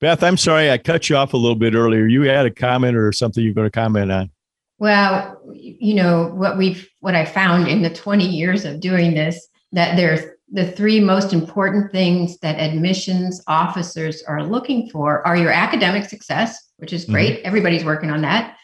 [0.01, 2.07] Beth, I'm sorry I cut you off a little bit earlier.
[2.07, 4.31] You had a comment or something you're going to comment on.
[4.79, 9.47] Well, you know, what we've what I found in the 20 years of doing this
[9.73, 15.53] that there's the three most important things that admissions officers are looking for are your
[15.53, 17.39] academic success, which is great.
[17.39, 17.47] Mm-hmm.
[17.47, 18.57] Everybody's working on that.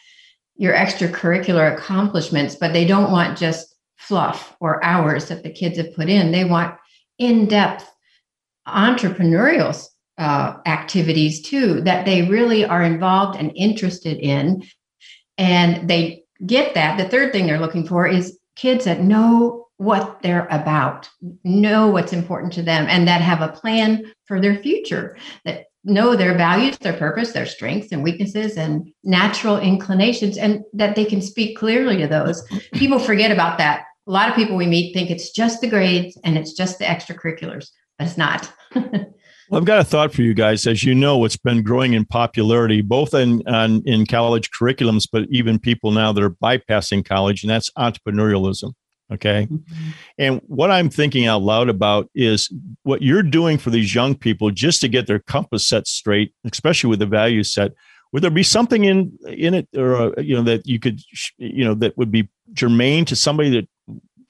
[0.55, 5.93] Your extracurricular accomplishments, but they don't want just fluff or hours that the kids have
[5.93, 6.31] put in.
[6.31, 6.75] They want
[7.19, 7.89] in depth
[8.67, 9.73] entrepreneurial
[10.17, 14.63] uh, activities too, that they really are involved and interested in.
[15.37, 16.97] And they get that.
[16.97, 21.07] The third thing they're looking for is kids that know what they're about,
[21.43, 26.15] know what's important to them, and that have a plan for their future, that know
[26.15, 31.21] their values, their purpose, their strengths and weaknesses, and natural inclinations, and that they can
[31.21, 32.43] speak clearly to those.
[32.73, 33.83] People forget about that.
[34.07, 36.85] A lot of people we meet think it's just the grades and it's just the
[36.85, 38.51] extracurriculars, but it's not.
[39.49, 40.67] Well, I've got a thought for you guys.
[40.67, 43.41] As you know, it's been growing in popularity, both in
[43.85, 48.73] in college curriculums, but even people now that are bypassing college, and that's entrepreneurialism.
[49.11, 49.47] Okay.
[49.49, 49.89] Mm-hmm.
[50.17, 52.51] And what I'm thinking out loud about is
[52.83, 56.89] what you're doing for these young people just to get their compass set straight, especially
[56.89, 57.71] with the value set.
[58.11, 60.99] Would there be something in in it, or uh, you know, that you could,
[61.37, 63.69] you know, that would be germane to somebody that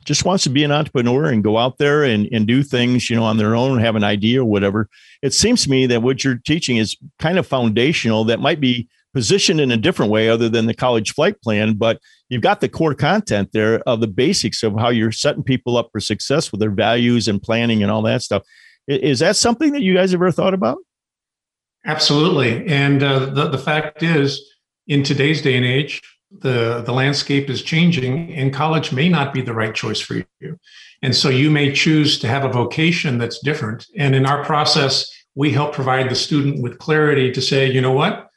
[0.07, 3.15] just wants to be an entrepreneur and go out there and, and do things, you
[3.17, 4.87] know, on their own, have an idea or whatever.
[5.21, 8.87] It seems to me that what you're teaching is kind of foundational that might be
[9.13, 12.69] positioned in a different way other than the college flight plan, but you've got the
[12.69, 16.61] core content there of the basics of how you're setting people up for success with
[16.61, 18.43] their values and planning and all that stuff.
[18.87, 20.77] Is that something that you guys have ever thought about?
[21.85, 22.65] Absolutely.
[22.67, 24.41] And uh, the, the fact is,
[24.87, 29.41] in today's day and age, the the landscape is changing and college may not be
[29.41, 30.59] the right choice for you.
[31.01, 33.85] And so you may choose to have a vocation that's different.
[33.97, 37.93] And in our process we help provide the student with clarity to say you know
[37.93, 38.29] what?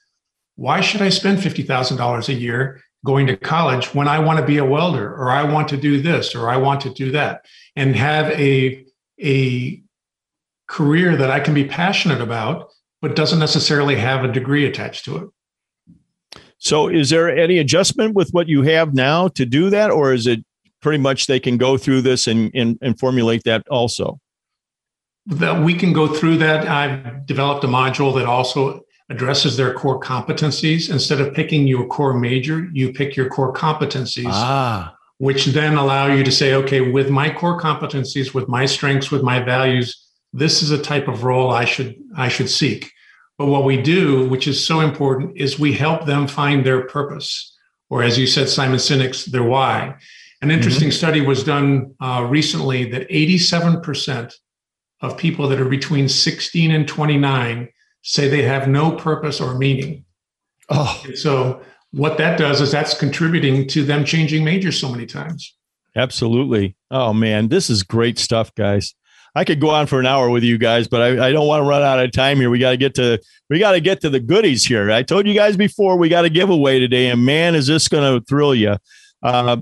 [0.56, 4.58] Why should i spend $50000 a year going to college when i want to be
[4.58, 7.44] a welder or i want to do this or i want to do that?
[7.74, 8.84] And have a
[9.22, 9.82] a
[10.68, 12.70] career that i can be passionate about
[13.02, 15.28] but doesn't necessarily have a degree attached to it
[16.60, 20.26] so, is there any adjustment with what you have now to do that, or is
[20.26, 20.44] it
[20.82, 24.20] pretty much they can go through this and, and, and formulate that also?
[25.26, 26.68] That we can go through that.
[26.68, 30.90] I've developed a module that also addresses their core competencies.
[30.90, 34.28] Instead of picking your core major, you pick your core competencies.
[34.28, 34.94] Ah.
[35.16, 39.22] Which then allow you to say, okay, with my core competencies, with my strengths, with
[39.22, 39.96] my values,
[40.34, 42.92] this is a type of role I should I should seek.
[43.40, 47.56] But what we do, which is so important, is we help them find their purpose,
[47.88, 49.96] or as you said, Simon Sinek's their why.
[50.42, 50.98] An interesting mm-hmm.
[50.98, 54.34] study was done uh, recently that 87%
[55.00, 57.70] of people that are between 16 and 29
[58.02, 60.04] say they have no purpose or meaning.
[60.68, 65.06] Oh, and so what that does is that's contributing to them changing majors so many
[65.06, 65.56] times.
[65.96, 66.76] Absolutely.
[66.90, 68.94] Oh man, this is great stuff, guys.
[69.34, 71.62] I could go on for an hour with you guys, but I, I don't want
[71.62, 72.50] to run out of time here.
[72.50, 74.90] We got to get to we got to get to the goodies here.
[74.90, 78.20] I told you guys before we got a giveaway today, and man, is this going
[78.20, 78.76] to thrill you?
[79.22, 79.58] Uh,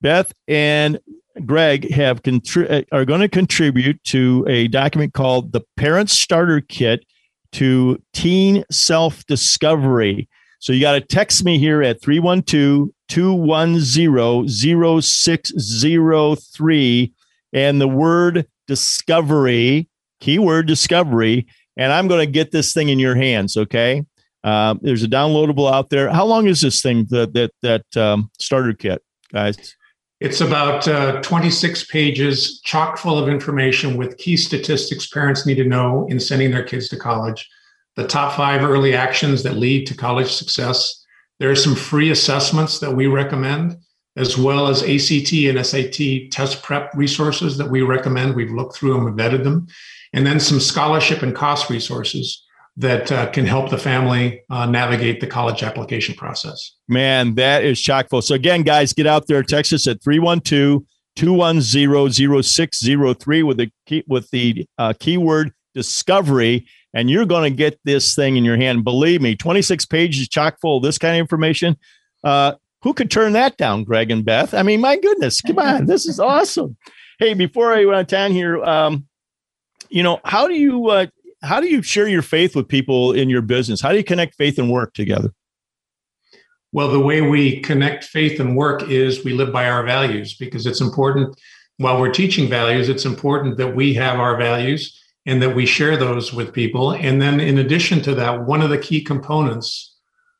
[0.00, 0.98] Beth and
[1.44, 7.04] Greg have contri- are going to contribute to a document called the Parent Starter Kit
[7.52, 10.28] to Teen Self Discovery.
[10.58, 17.12] So you got to text me here at 312 210 0603
[17.52, 19.88] and the word discovery,
[20.20, 21.46] keyword discovery,
[21.76, 23.56] and I'm going to get this thing in your hands.
[23.56, 24.04] Okay.
[24.42, 26.10] Uh, there's a downloadable out there.
[26.10, 29.74] How long is this thing that that that um, starter kit, guys?
[30.20, 35.64] It's about uh, 26 pages, chock full of information with key statistics parents need to
[35.64, 37.48] know in sending their kids to college.
[37.96, 41.04] The top five early actions that lead to college success.
[41.40, 43.76] There are some free assessments that we recommend
[44.16, 48.34] as well as ACT and SAT test prep resources that we recommend.
[48.34, 49.66] We've looked through them, we've vetted them,
[50.12, 52.44] and then some scholarship and cost resources
[52.76, 56.72] that uh, can help the family uh, navigate the college application process.
[56.88, 58.22] Man, that is chock full.
[58.22, 60.82] So again, guys, get out there, text us at 312
[61.16, 67.78] 210 0603 with the key, with the uh, keyword discovery and you're going to get
[67.84, 68.84] this thing in your hand.
[68.84, 71.76] Believe me, 26 pages chock full of this kind of information.
[72.22, 74.54] Uh, who could turn that down, Greg and Beth?
[74.54, 76.76] I mean, my goodness, come on, this is awesome.
[77.18, 79.06] Hey, before I went on town here, um,
[79.88, 81.06] you know, how do you uh,
[81.42, 83.80] how do you share your faith with people in your business?
[83.80, 85.32] How do you connect faith and work together?
[86.72, 90.66] Well, the way we connect faith and work is we live by our values because
[90.66, 91.38] it's important
[91.78, 95.96] while we're teaching values, it's important that we have our values and that we share
[95.96, 96.92] those with people.
[96.92, 99.93] And then, in addition to that, one of the key components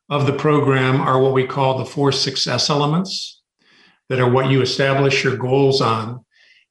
[0.09, 3.41] of the program are what we call the four success elements
[4.09, 6.23] that are what you establish your goals on.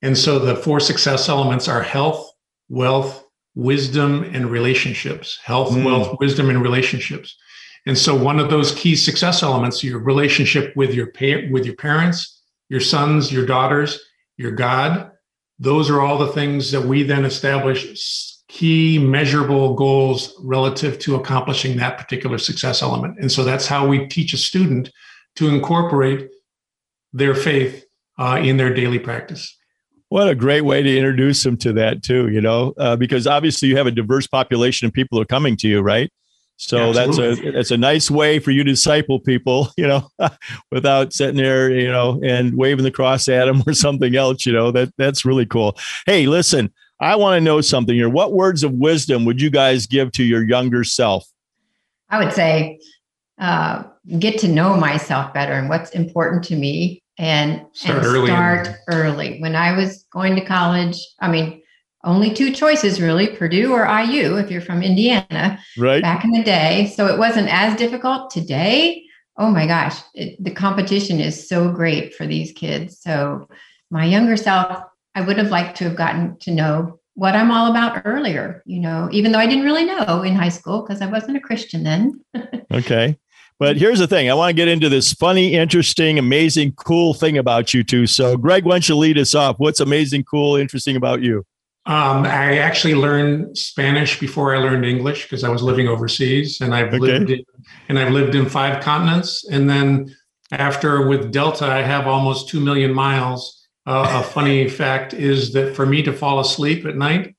[0.02, 2.30] And so the four success elements are health,
[2.68, 5.38] wealth, wisdom, and relationships.
[5.42, 5.84] Health, mm.
[5.84, 7.36] wealth, wisdom, and relationships.
[7.86, 11.76] And so one of those key success elements, your relationship with your pa- with your
[11.76, 14.00] parents, your sons, your daughters,
[14.36, 15.10] your God,
[15.58, 21.76] those are all the things that we then establish key measurable goals relative to accomplishing
[21.76, 23.18] that particular success element.
[23.18, 24.92] And so that's how we teach a student
[25.34, 26.30] to incorporate
[27.12, 27.84] their faith
[28.16, 29.58] uh, in their daily practice.
[30.08, 33.66] What a great way to introduce them to that too, you know, uh, because obviously
[33.66, 36.08] you have a diverse population of people who are coming to you, right?
[36.56, 40.08] So that's a that's a nice way for you to disciple people, you know,
[40.70, 44.46] without sitting there, you know, and waving the cross at them or something else.
[44.46, 45.76] You know, that that's really cool.
[46.06, 48.08] Hey, listen, I want to know something here.
[48.08, 51.26] What words of wisdom would you guys give to your younger self?
[52.08, 52.78] I would say,
[53.38, 53.84] uh,
[54.18, 58.68] get to know myself better and what's important to me, and start, and early, start
[58.88, 59.40] early.
[59.40, 61.62] When I was going to college, I mean,
[62.04, 66.02] only two choices really Purdue or IU if you're from Indiana, right?
[66.02, 68.30] Back in the day, so it wasn't as difficult.
[68.30, 69.04] Today,
[69.38, 73.00] oh my gosh, it, the competition is so great for these kids.
[73.00, 73.48] So
[73.90, 74.84] my younger self
[75.14, 78.80] I would have liked to have gotten to know what I'm all about earlier, you
[78.80, 81.84] know, even though I didn't really know in high school because I wasn't a Christian
[81.84, 82.20] then.
[82.72, 83.16] okay.
[83.60, 87.38] But here's the thing I want to get into this funny, interesting, amazing, cool thing
[87.38, 88.08] about you two.
[88.08, 89.56] So, Greg, why don't you lead us off?
[89.58, 91.46] What's amazing, cool, interesting about you?
[91.86, 96.74] Um, I actually learned Spanish before I learned English because I was living overseas, and
[96.74, 96.98] I've okay.
[96.98, 97.44] lived in,
[97.88, 99.44] and I've lived in five continents.
[99.48, 100.14] And then
[100.50, 103.63] After with Delta, I have almost 2 million miles.
[103.86, 107.34] Uh, a funny fact is that for me to fall asleep at night,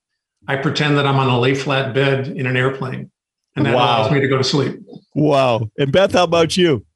[0.48, 3.10] I pretend that I'm on a lay flat bed in an airplane,
[3.56, 3.84] and that wow.
[3.84, 4.80] allows me to go to sleep.
[5.14, 5.68] Wow.
[5.78, 6.86] And Beth, how about you?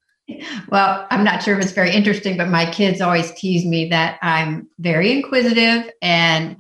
[0.69, 4.19] Well, I'm not sure if it's very interesting, but my kids always tease me that
[4.23, 6.57] I'm very inquisitive and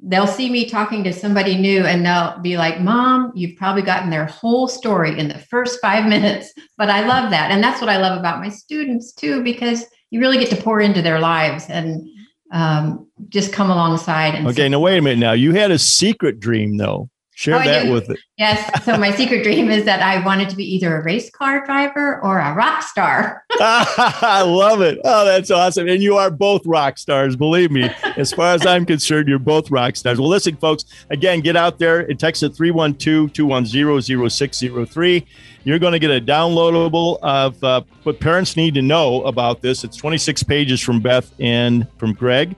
[0.00, 4.10] they'll see me talking to somebody new and they'll be like, Mom, you've probably gotten
[4.10, 6.52] their whole story in the first five minutes.
[6.76, 7.52] But I love that.
[7.52, 10.80] And that's what I love about my students too, because you really get to pour
[10.80, 12.08] into their lives and
[12.52, 14.34] um, just come alongside.
[14.34, 15.18] And okay, now wait a minute.
[15.18, 17.08] Now you had a secret dream though.
[17.34, 18.18] Share oh, that with it.
[18.36, 18.84] Yes.
[18.84, 22.20] So my secret dream is that I wanted to be either a race car driver
[22.20, 23.42] or a rock star.
[23.58, 24.98] I love it.
[25.02, 25.88] Oh, that's awesome.
[25.88, 27.88] And you are both rock stars, believe me.
[28.16, 30.20] As far as I'm concerned, you're both rock stars.
[30.20, 35.26] Well, listen, folks, again, get out there and text at 312-210-0603.
[35.64, 39.84] You're going to get a downloadable of uh, what parents need to know about this.
[39.84, 42.56] It's 26 pages from Beth and from Greg.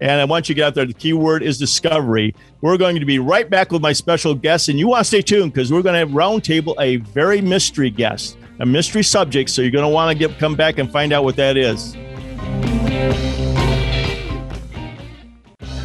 [0.00, 0.86] And I want you to get out there.
[0.86, 2.34] The key word is discovery.
[2.60, 5.22] We're going to be right back with my special guest, and you want to stay
[5.22, 9.50] tuned because we're going to have roundtable a very mystery guest, a mystery subject.
[9.50, 11.96] So you're going to want to get come back and find out what that is.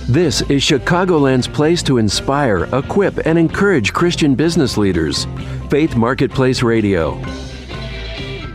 [0.09, 5.27] This is Chicagoland's place to inspire, equip, and encourage Christian business leaders.
[5.69, 7.21] Faith Marketplace Radio.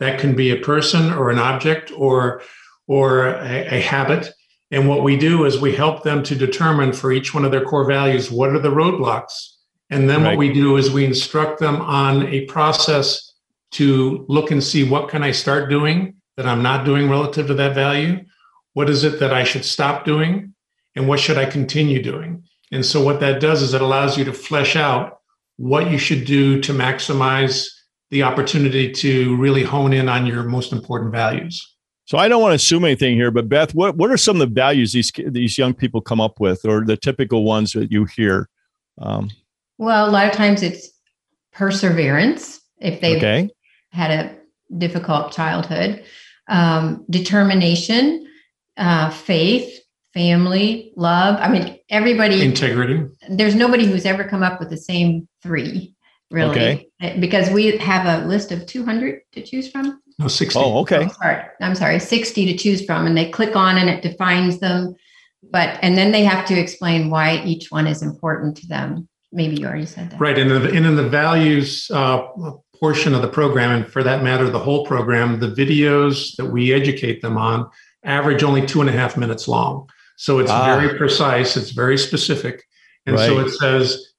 [0.00, 2.42] that can be a person or an object or
[2.88, 4.32] or a, a habit.
[4.72, 7.64] And what we do is we help them to determine for each one of their
[7.64, 9.54] core values what are the roadblocks.
[9.88, 10.30] And then right.
[10.30, 13.29] what we do is we instruct them on a process
[13.72, 17.54] to look and see what can I start doing that I'm not doing relative to
[17.54, 18.24] that value?
[18.72, 20.54] What is it that I should stop doing?
[20.96, 22.44] And what should I continue doing?
[22.72, 25.18] And so what that does is it allows you to flesh out
[25.56, 27.66] what you should do to maximize
[28.10, 31.76] the opportunity to really hone in on your most important values.
[32.06, 34.48] So I don't want to assume anything here, but Beth, what, what are some of
[34.48, 38.04] the values these these young people come up with, or the typical ones that you
[38.04, 38.48] hear?
[38.98, 39.30] Um,
[39.78, 40.90] well, a lot of times it's
[41.52, 42.60] perseverance.
[42.78, 43.50] If they okay
[43.92, 44.38] had a
[44.76, 46.04] difficult childhood.
[46.48, 48.26] Um, determination,
[48.76, 49.80] uh, faith,
[50.14, 51.38] family, love.
[51.40, 52.42] I mean, everybody.
[52.42, 53.04] Integrity.
[53.28, 55.94] There's nobody who's ever come up with the same three,
[56.30, 56.50] really.
[56.50, 57.18] Okay.
[57.20, 60.00] Because we have a list of 200 to choose from.
[60.18, 60.58] No, 60.
[60.58, 61.06] Oh, okay.
[61.06, 61.44] Oh, sorry.
[61.60, 63.06] I'm sorry, 60 to choose from.
[63.06, 64.94] And they click on and it defines them.
[65.50, 69.08] But, and then they have to explain why each one is important to them.
[69.32, 70.20] Maybe you already said that.
[70.20, 70.38] Right.
[70.38, 72.26] And, the, and in the values uh,
[72.80, 76.72] portion of the program, and for that matter, the whole program, the videos that we
[76.72, 77.68] educate them on
[78.04, 79.88] average only two and a half minutes long.
[80.16, 80.76] So it's ah.
[80.76, 82.64] very precise, it's very specific.
[83.06, 83.26] And right.
[83.26, 84.12] so it says,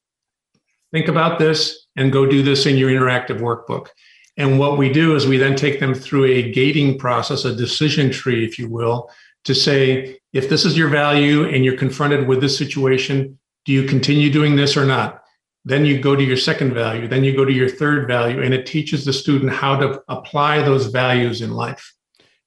[0.92, 3.88] think about this and go do this in your interactive workbook.
[4.36, 8.10] And what we do is we then take them through a gating process, a decision
[8.10, 9.10] tree, if you will,
[9.44, 13.84] to say, if this is your value and you're confronted with this situation, do you
[13.86, 15.21] continue doing this or not?
[15.64, 18.52] Then you go to your second value, then you go to your third value, and
[18.52, 21.92] it teaches the student how to apply those values in life.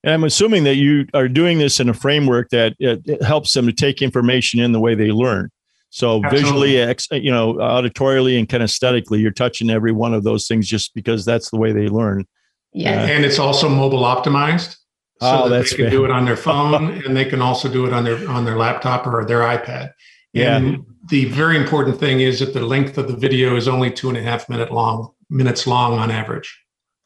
[0.03, 3.66] And I'm assuming that you are doing this in a framework that it, helps them
[3.66, 5.49] to take information in the way they learn.
[5.89, 6.76] So Absolutely.
[6.76, 11.24] visually, you know, auditorially and kinesthetically, you're touching every one of those things just because
[11.24, 12.26] that's the way they learn.
[12.74, 14.76] Yeah, uh, and it's also mobile optimized,
[15.22, 17.86] so oh, that they can do it on their phone, and they can also do
[17.86, 19.91] it on their on their laptop or their iPad.
[20.36, 20.58] Yeah.
[20.58, 24.10] And the very important thing is that the length of the video is only two
[24.10, 26.62] and a half minute long minutes long on average.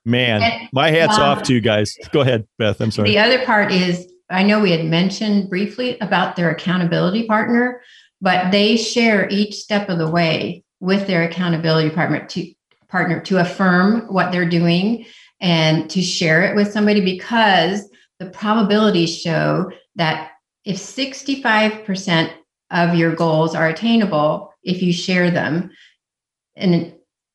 [0.05, 1.95] Man, my hat's um, off to you guys.
[2.11, 2.81] Go ahead, Beth.
[2.81, 3.09] I'm sorry.
[3.09, 7.81] The other part is I know we had mentioned briefly about their accountability partner,
[8.21, 12.53] but they share each step of the way with their accountability partner to
[12.87, 15.05] partner to affirm what they're doing
[15.41, 17.87] and to share it with somebody because
[18.19, 20.31] the probabilities show that
[20.65, 22.33] if 65%
[22.71, 25.71] of your goals are attainable if you share them
[26.55, 26.93] and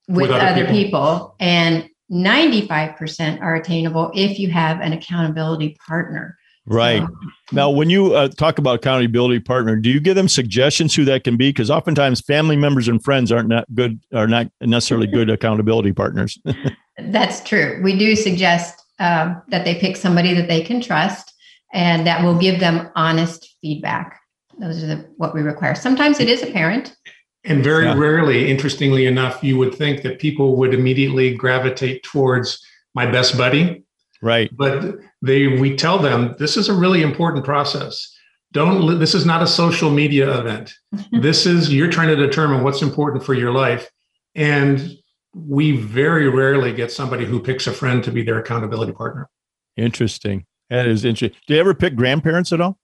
[0.08, 0.74] with, with other, other people.
[0.74, 6.36] people and 95% are attainable if you have an accountability partner.
[6.66, 7.02] Right.
[7.02, 7.08] So,
[7.52, 11.24] now, when you uh, talk about accountability partner, do you give them suggestions who that
[11.24, 11.50] can be?
[11.50, 16.38] Because oftentimes family members and friends aren't not good, are not necessarily good accountability partners.
[16.98, 17.80] That's true.
[17.82, 21.34] We do suggest um, that they pick somebody that they can trust
[21.74, 24.20] and that will give them honest feedback.
[24.58, 25.74] Those are the, what we require.
[25.74, 26.96] Sometimes it is a parent.
[27.44, 27.94] And very yeah.
[27.94, 33.84] rarely, interestingly enough, you would think that people would immediately gravitate towards my best buddy.
[34.22, 34.50] Right.
[34.56, 38.10] But they we tell them this is a really important process.
[38.52, 40.72] Don't this is not a social media event.
[41.12, 43.90] this is you're trying to determine what's important for your life.
[44.34, 44.96] And
[45.34, 49.28] we very rarely get somebody who picks a friend to be their accountability partner.
[49.76, 50.46] Interesting.
[50.70, 51.38] That is interesting.
[51.46, 52.78] Do you ever pick grandparents at all?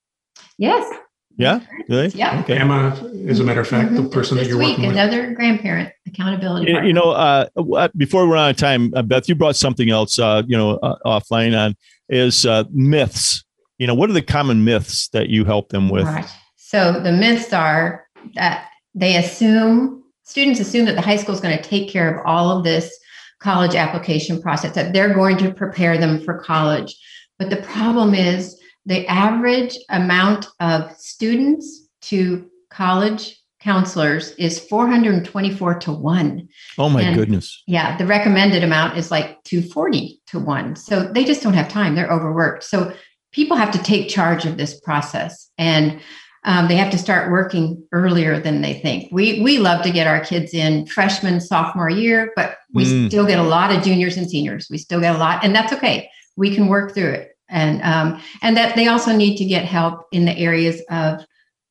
[0.59, 0.99] Yes.
[1.41, 1.61] Yeah.
[1.89, 2.09] Really?
[2.09, 2.41] Yeah.
[2.41, 2.59] Okay.
[2.59, 4.05] Emma, as a matter of fact, mm-hmm.
[4.05, 4.97] the person this that you're week, working with.
[4.97, 6.71] Another grandparent accountability.
[6.71, 9.91] You, you know, uh, before we run out of time, uh, Beth, you brought something
[9.91, 11.77] else, uh, you know, uh, offline on
[12.09, 13.45] is uh, myths.
[13.79, 16.05] You know, what are the common myths that you help them with?
[16.05, 16.31] Right.
[16.57, 21.57] So the myths are that they assume students assume that the high school is going
[21.57, 22.97] to take care of all of this
[23.41, 26.95] college application process that they're going to prepare them for college.
[27.39, 28.60] But the problem is
[28.91, 36.49] the average amount of students to college counselors is 424 to 1.
[36.77, 37.63] Oh my and, goodness.
[37.69, 40.75] Yeah, the recommended amount is like 240 to 1.
[40.75, 41.95] So they just don't have time.
[41.95, 42.65] They're overworked.
[42.65, 42.93] So
[43.31, 46.01] people have to take charge of this process and
[46.43, 49.13] um, they have to start working earlier than they think.
[49.13, 53.07] We we love to get our kids in freshman, sophomore year, but we mm.
[53.09, 54.67] still get a lot of juniors and seniors.
[54.69, 56.09] We still get a lot, and that's okay.
[56.37, 60.07] We can work through it and um, and that they also need to get help
[60.13, 61.25] in the areas of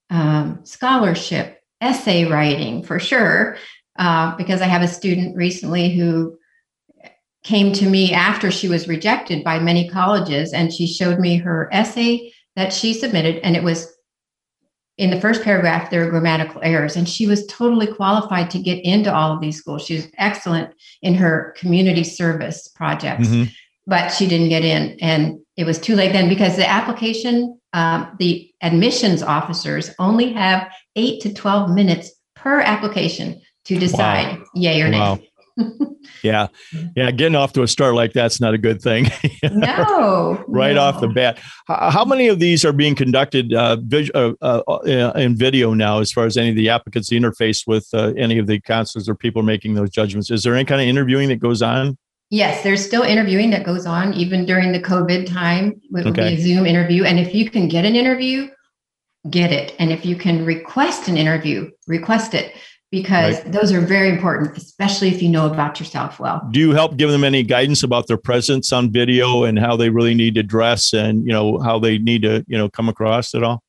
[0.10, 3.58] um, scholarship, essay writing for sure.
[3.98, 6.38] Uh, because I have a student recently who
[7.44, 11.70] came to me after she was rejected by many colleges, and she showed me her
[11.74, 13.94] essay that she submitted, and it was
[15.00, 18.84] in the first paragraph there were grammatical errors and she was totally qualified to get
[18.84, 20.72] into all of these schools she was excellent
[21.02, 23.50] in her community service projects mm-hmm.
[23.90, 28.16] But she didn't get in and it was too late then because the application, um,
[28.18, 34.46] the admissions officers only have eight to 12 minutes per application to decide wow.
[34.56, 35.16] yay or wow.
[35.16, 35.30] nay.
[36.24, 36.48] yeah.
[36.96, 37.12] Yeah.
[37.12, 39.08] Getting off to a start like that's not a good thing.
[39.44, 40.42] no.
[40.48, 40.82] right no.
[40.82, 41.38] off the bat.
[41.68, 46.00] How, many of these are being conducted uh, vis- uh, uh, uh, in video now
[46.00, 49.16] as far as any of the applicants interface with uh, any of the counselors or
[49.16, 50.32] people making those judgments?
[50.32, 51.98] Is there any kind of interviewing that goes on?
[52.30, 55.82] Yes, there's still interviewing that goes on even during the COVID time.
[55.84, 56.36] It will okay.
[56.36, 57.04] be a Zoom interview.
[57.04, 58.50] And if you can get an interview,
[59.30, 59.76] get it.
[59.80, 62.54] And if you can request an interview, request it
[62.92, 63.52] because right.
[63.52, 66.48] those are very important, especially if you know about yourself well.
[66.52, 69.90] Do you help give them any guidance about their presence on video and how they
[69.90, 73.36] really need to dress and you know how they need to you know come across
[73.36, 73.64] at all?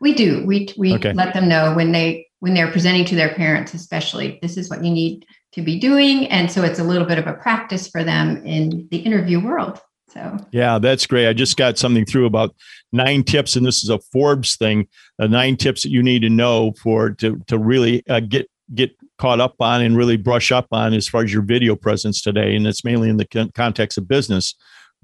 [0.00, 0.44] We do.
[0.46, 1.12] We we okay.
[1.12, 4.84] let them know when they when they're presenting to their parents, especially this is what
[4.84, 5.24] you need
[5.54, 6.26] to be doing.
[6.26, 9.80] And so it's a little bit of a practice for them in the interview world.
[10.10, 11.26] So, yeah, that's great.
[11.26, 12.54] I just got something through about
[12.92, 14.86] nine tips, and this is a Forbes thing.
[15.18, 18.90] Uh, nine tips that you need to know for to to really uh, get get
[19.16, 22.54] caught up on and really brush up on as far as your video presence today.
[22.54, 24.54] And it's mainly in the context of business.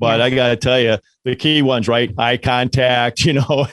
[0.01, 0.25] But yeah.
[0.25, 2.13] I got to tell you, the key ones, right?
[2.17, 3.67] Eye contact, you know,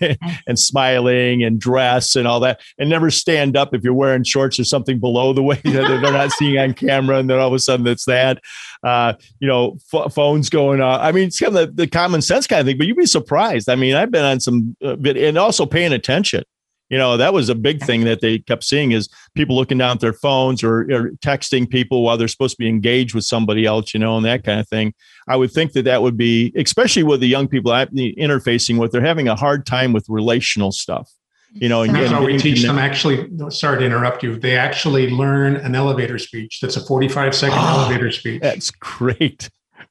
[0.46, 2.62] and smiling and dress and all that.
[2.78, 6.12] And never stand up if you're wearing shorts or something below the way that they're
[6.12, 7.18] not seeing on camera.
[7.18, 8.42] And then all of a sudden it's that,
[8.84, 11.00] uh, you know, f- phones going on.
[11.00, 13.06] I mean, it's kind of the, the, common sense kind of thing, but you'd be
[13.06, 13.70] surprised.
[13.70, 16.44] I mean, I've been on some, uh, and also paying attention
[16.90, 19.92] you know that was a big thing that they kept seeing is people looking down
[19.92, 23.66] at their phones or, or, texting people while they're supposed to be engaged with somebody
[23.66, 24.94] else you know and that kind of thing.
[25.28, 28.92] I would think that that would be especially with the young people i'm interfacing with
[28.92, 31.12] they're having a hard time with relational stuff
[31.54, 32.78] you know and, that's how we teach them.
[32.78, 34.38] Actually sorry to interrupt you.
[34.38, 38.42] They actually learn an elevator speech that's a 45 second oh, elevator speech.
[38.42, 39.50] That's great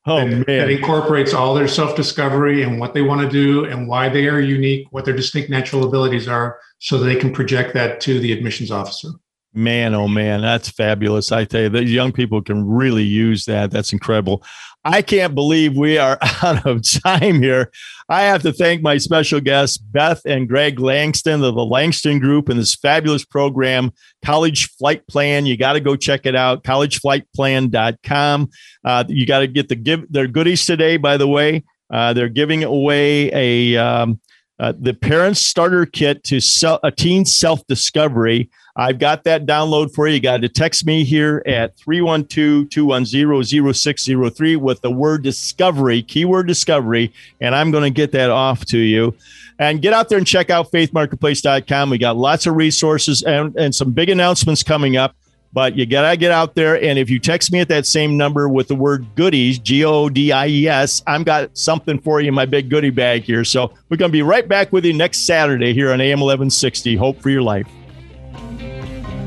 [0.08, 3.88] Oh that, man, that incorporates all their self-discovery and what they want to do and
[3.88, 8.00] why they are unique, what their distinct natural abilities are, so they can project that
[8.02, 9.08] to the admissions officer.
[9.56, 11.32] Man, oh man, that's fabulous.
[11.32, 13.70] I tell you, the young people can really use that.
[13.70, 14.44] That's incredible.
[14.84, 17.72] I can't believe we are out of time here.
[18.08, 22.50] I have to thank my special guests, Beth and Greg Langston of the Langston Group
[22.50, 23.92] and this fabulous program,
[24.22, 25.46] College Flight Plan.
[25.46, 28.50] You got to go check it out, collegeflightplan.com.
[28.84, 31.64] Uh, you got to get the give their goodies today, by the way.
[31.90, 34.20] Uh, they're giving away a um,
[34.58, 38.50] uh, the parents starter kit to sell, a teen self discovery.
[38.76, 40.14] I've got that download for you.
[40.14, 46.46] You got to text me here at 312 210 0603 with the word discovery, keyword
[46.46, 49.14] discovery, and I'm going to get that off to you.
[49.58, 51.88] And get out there and check out faithmarketplace.com.
[51.88, 55.16] We got lots of resources and, and some big announcements coming up.
[55.54, 56.82] But you got to get out there.
[56.82, 60.10] And if you text me at that same number with the word goodies, G O
[60.10, 63.42] D I E S, I've got something for you in my big goodie bag here.
[63.42, 66.96] So we're going to be right back with you next Saturday here on AM 1160.
[66.96, 67.66] Hope for your life.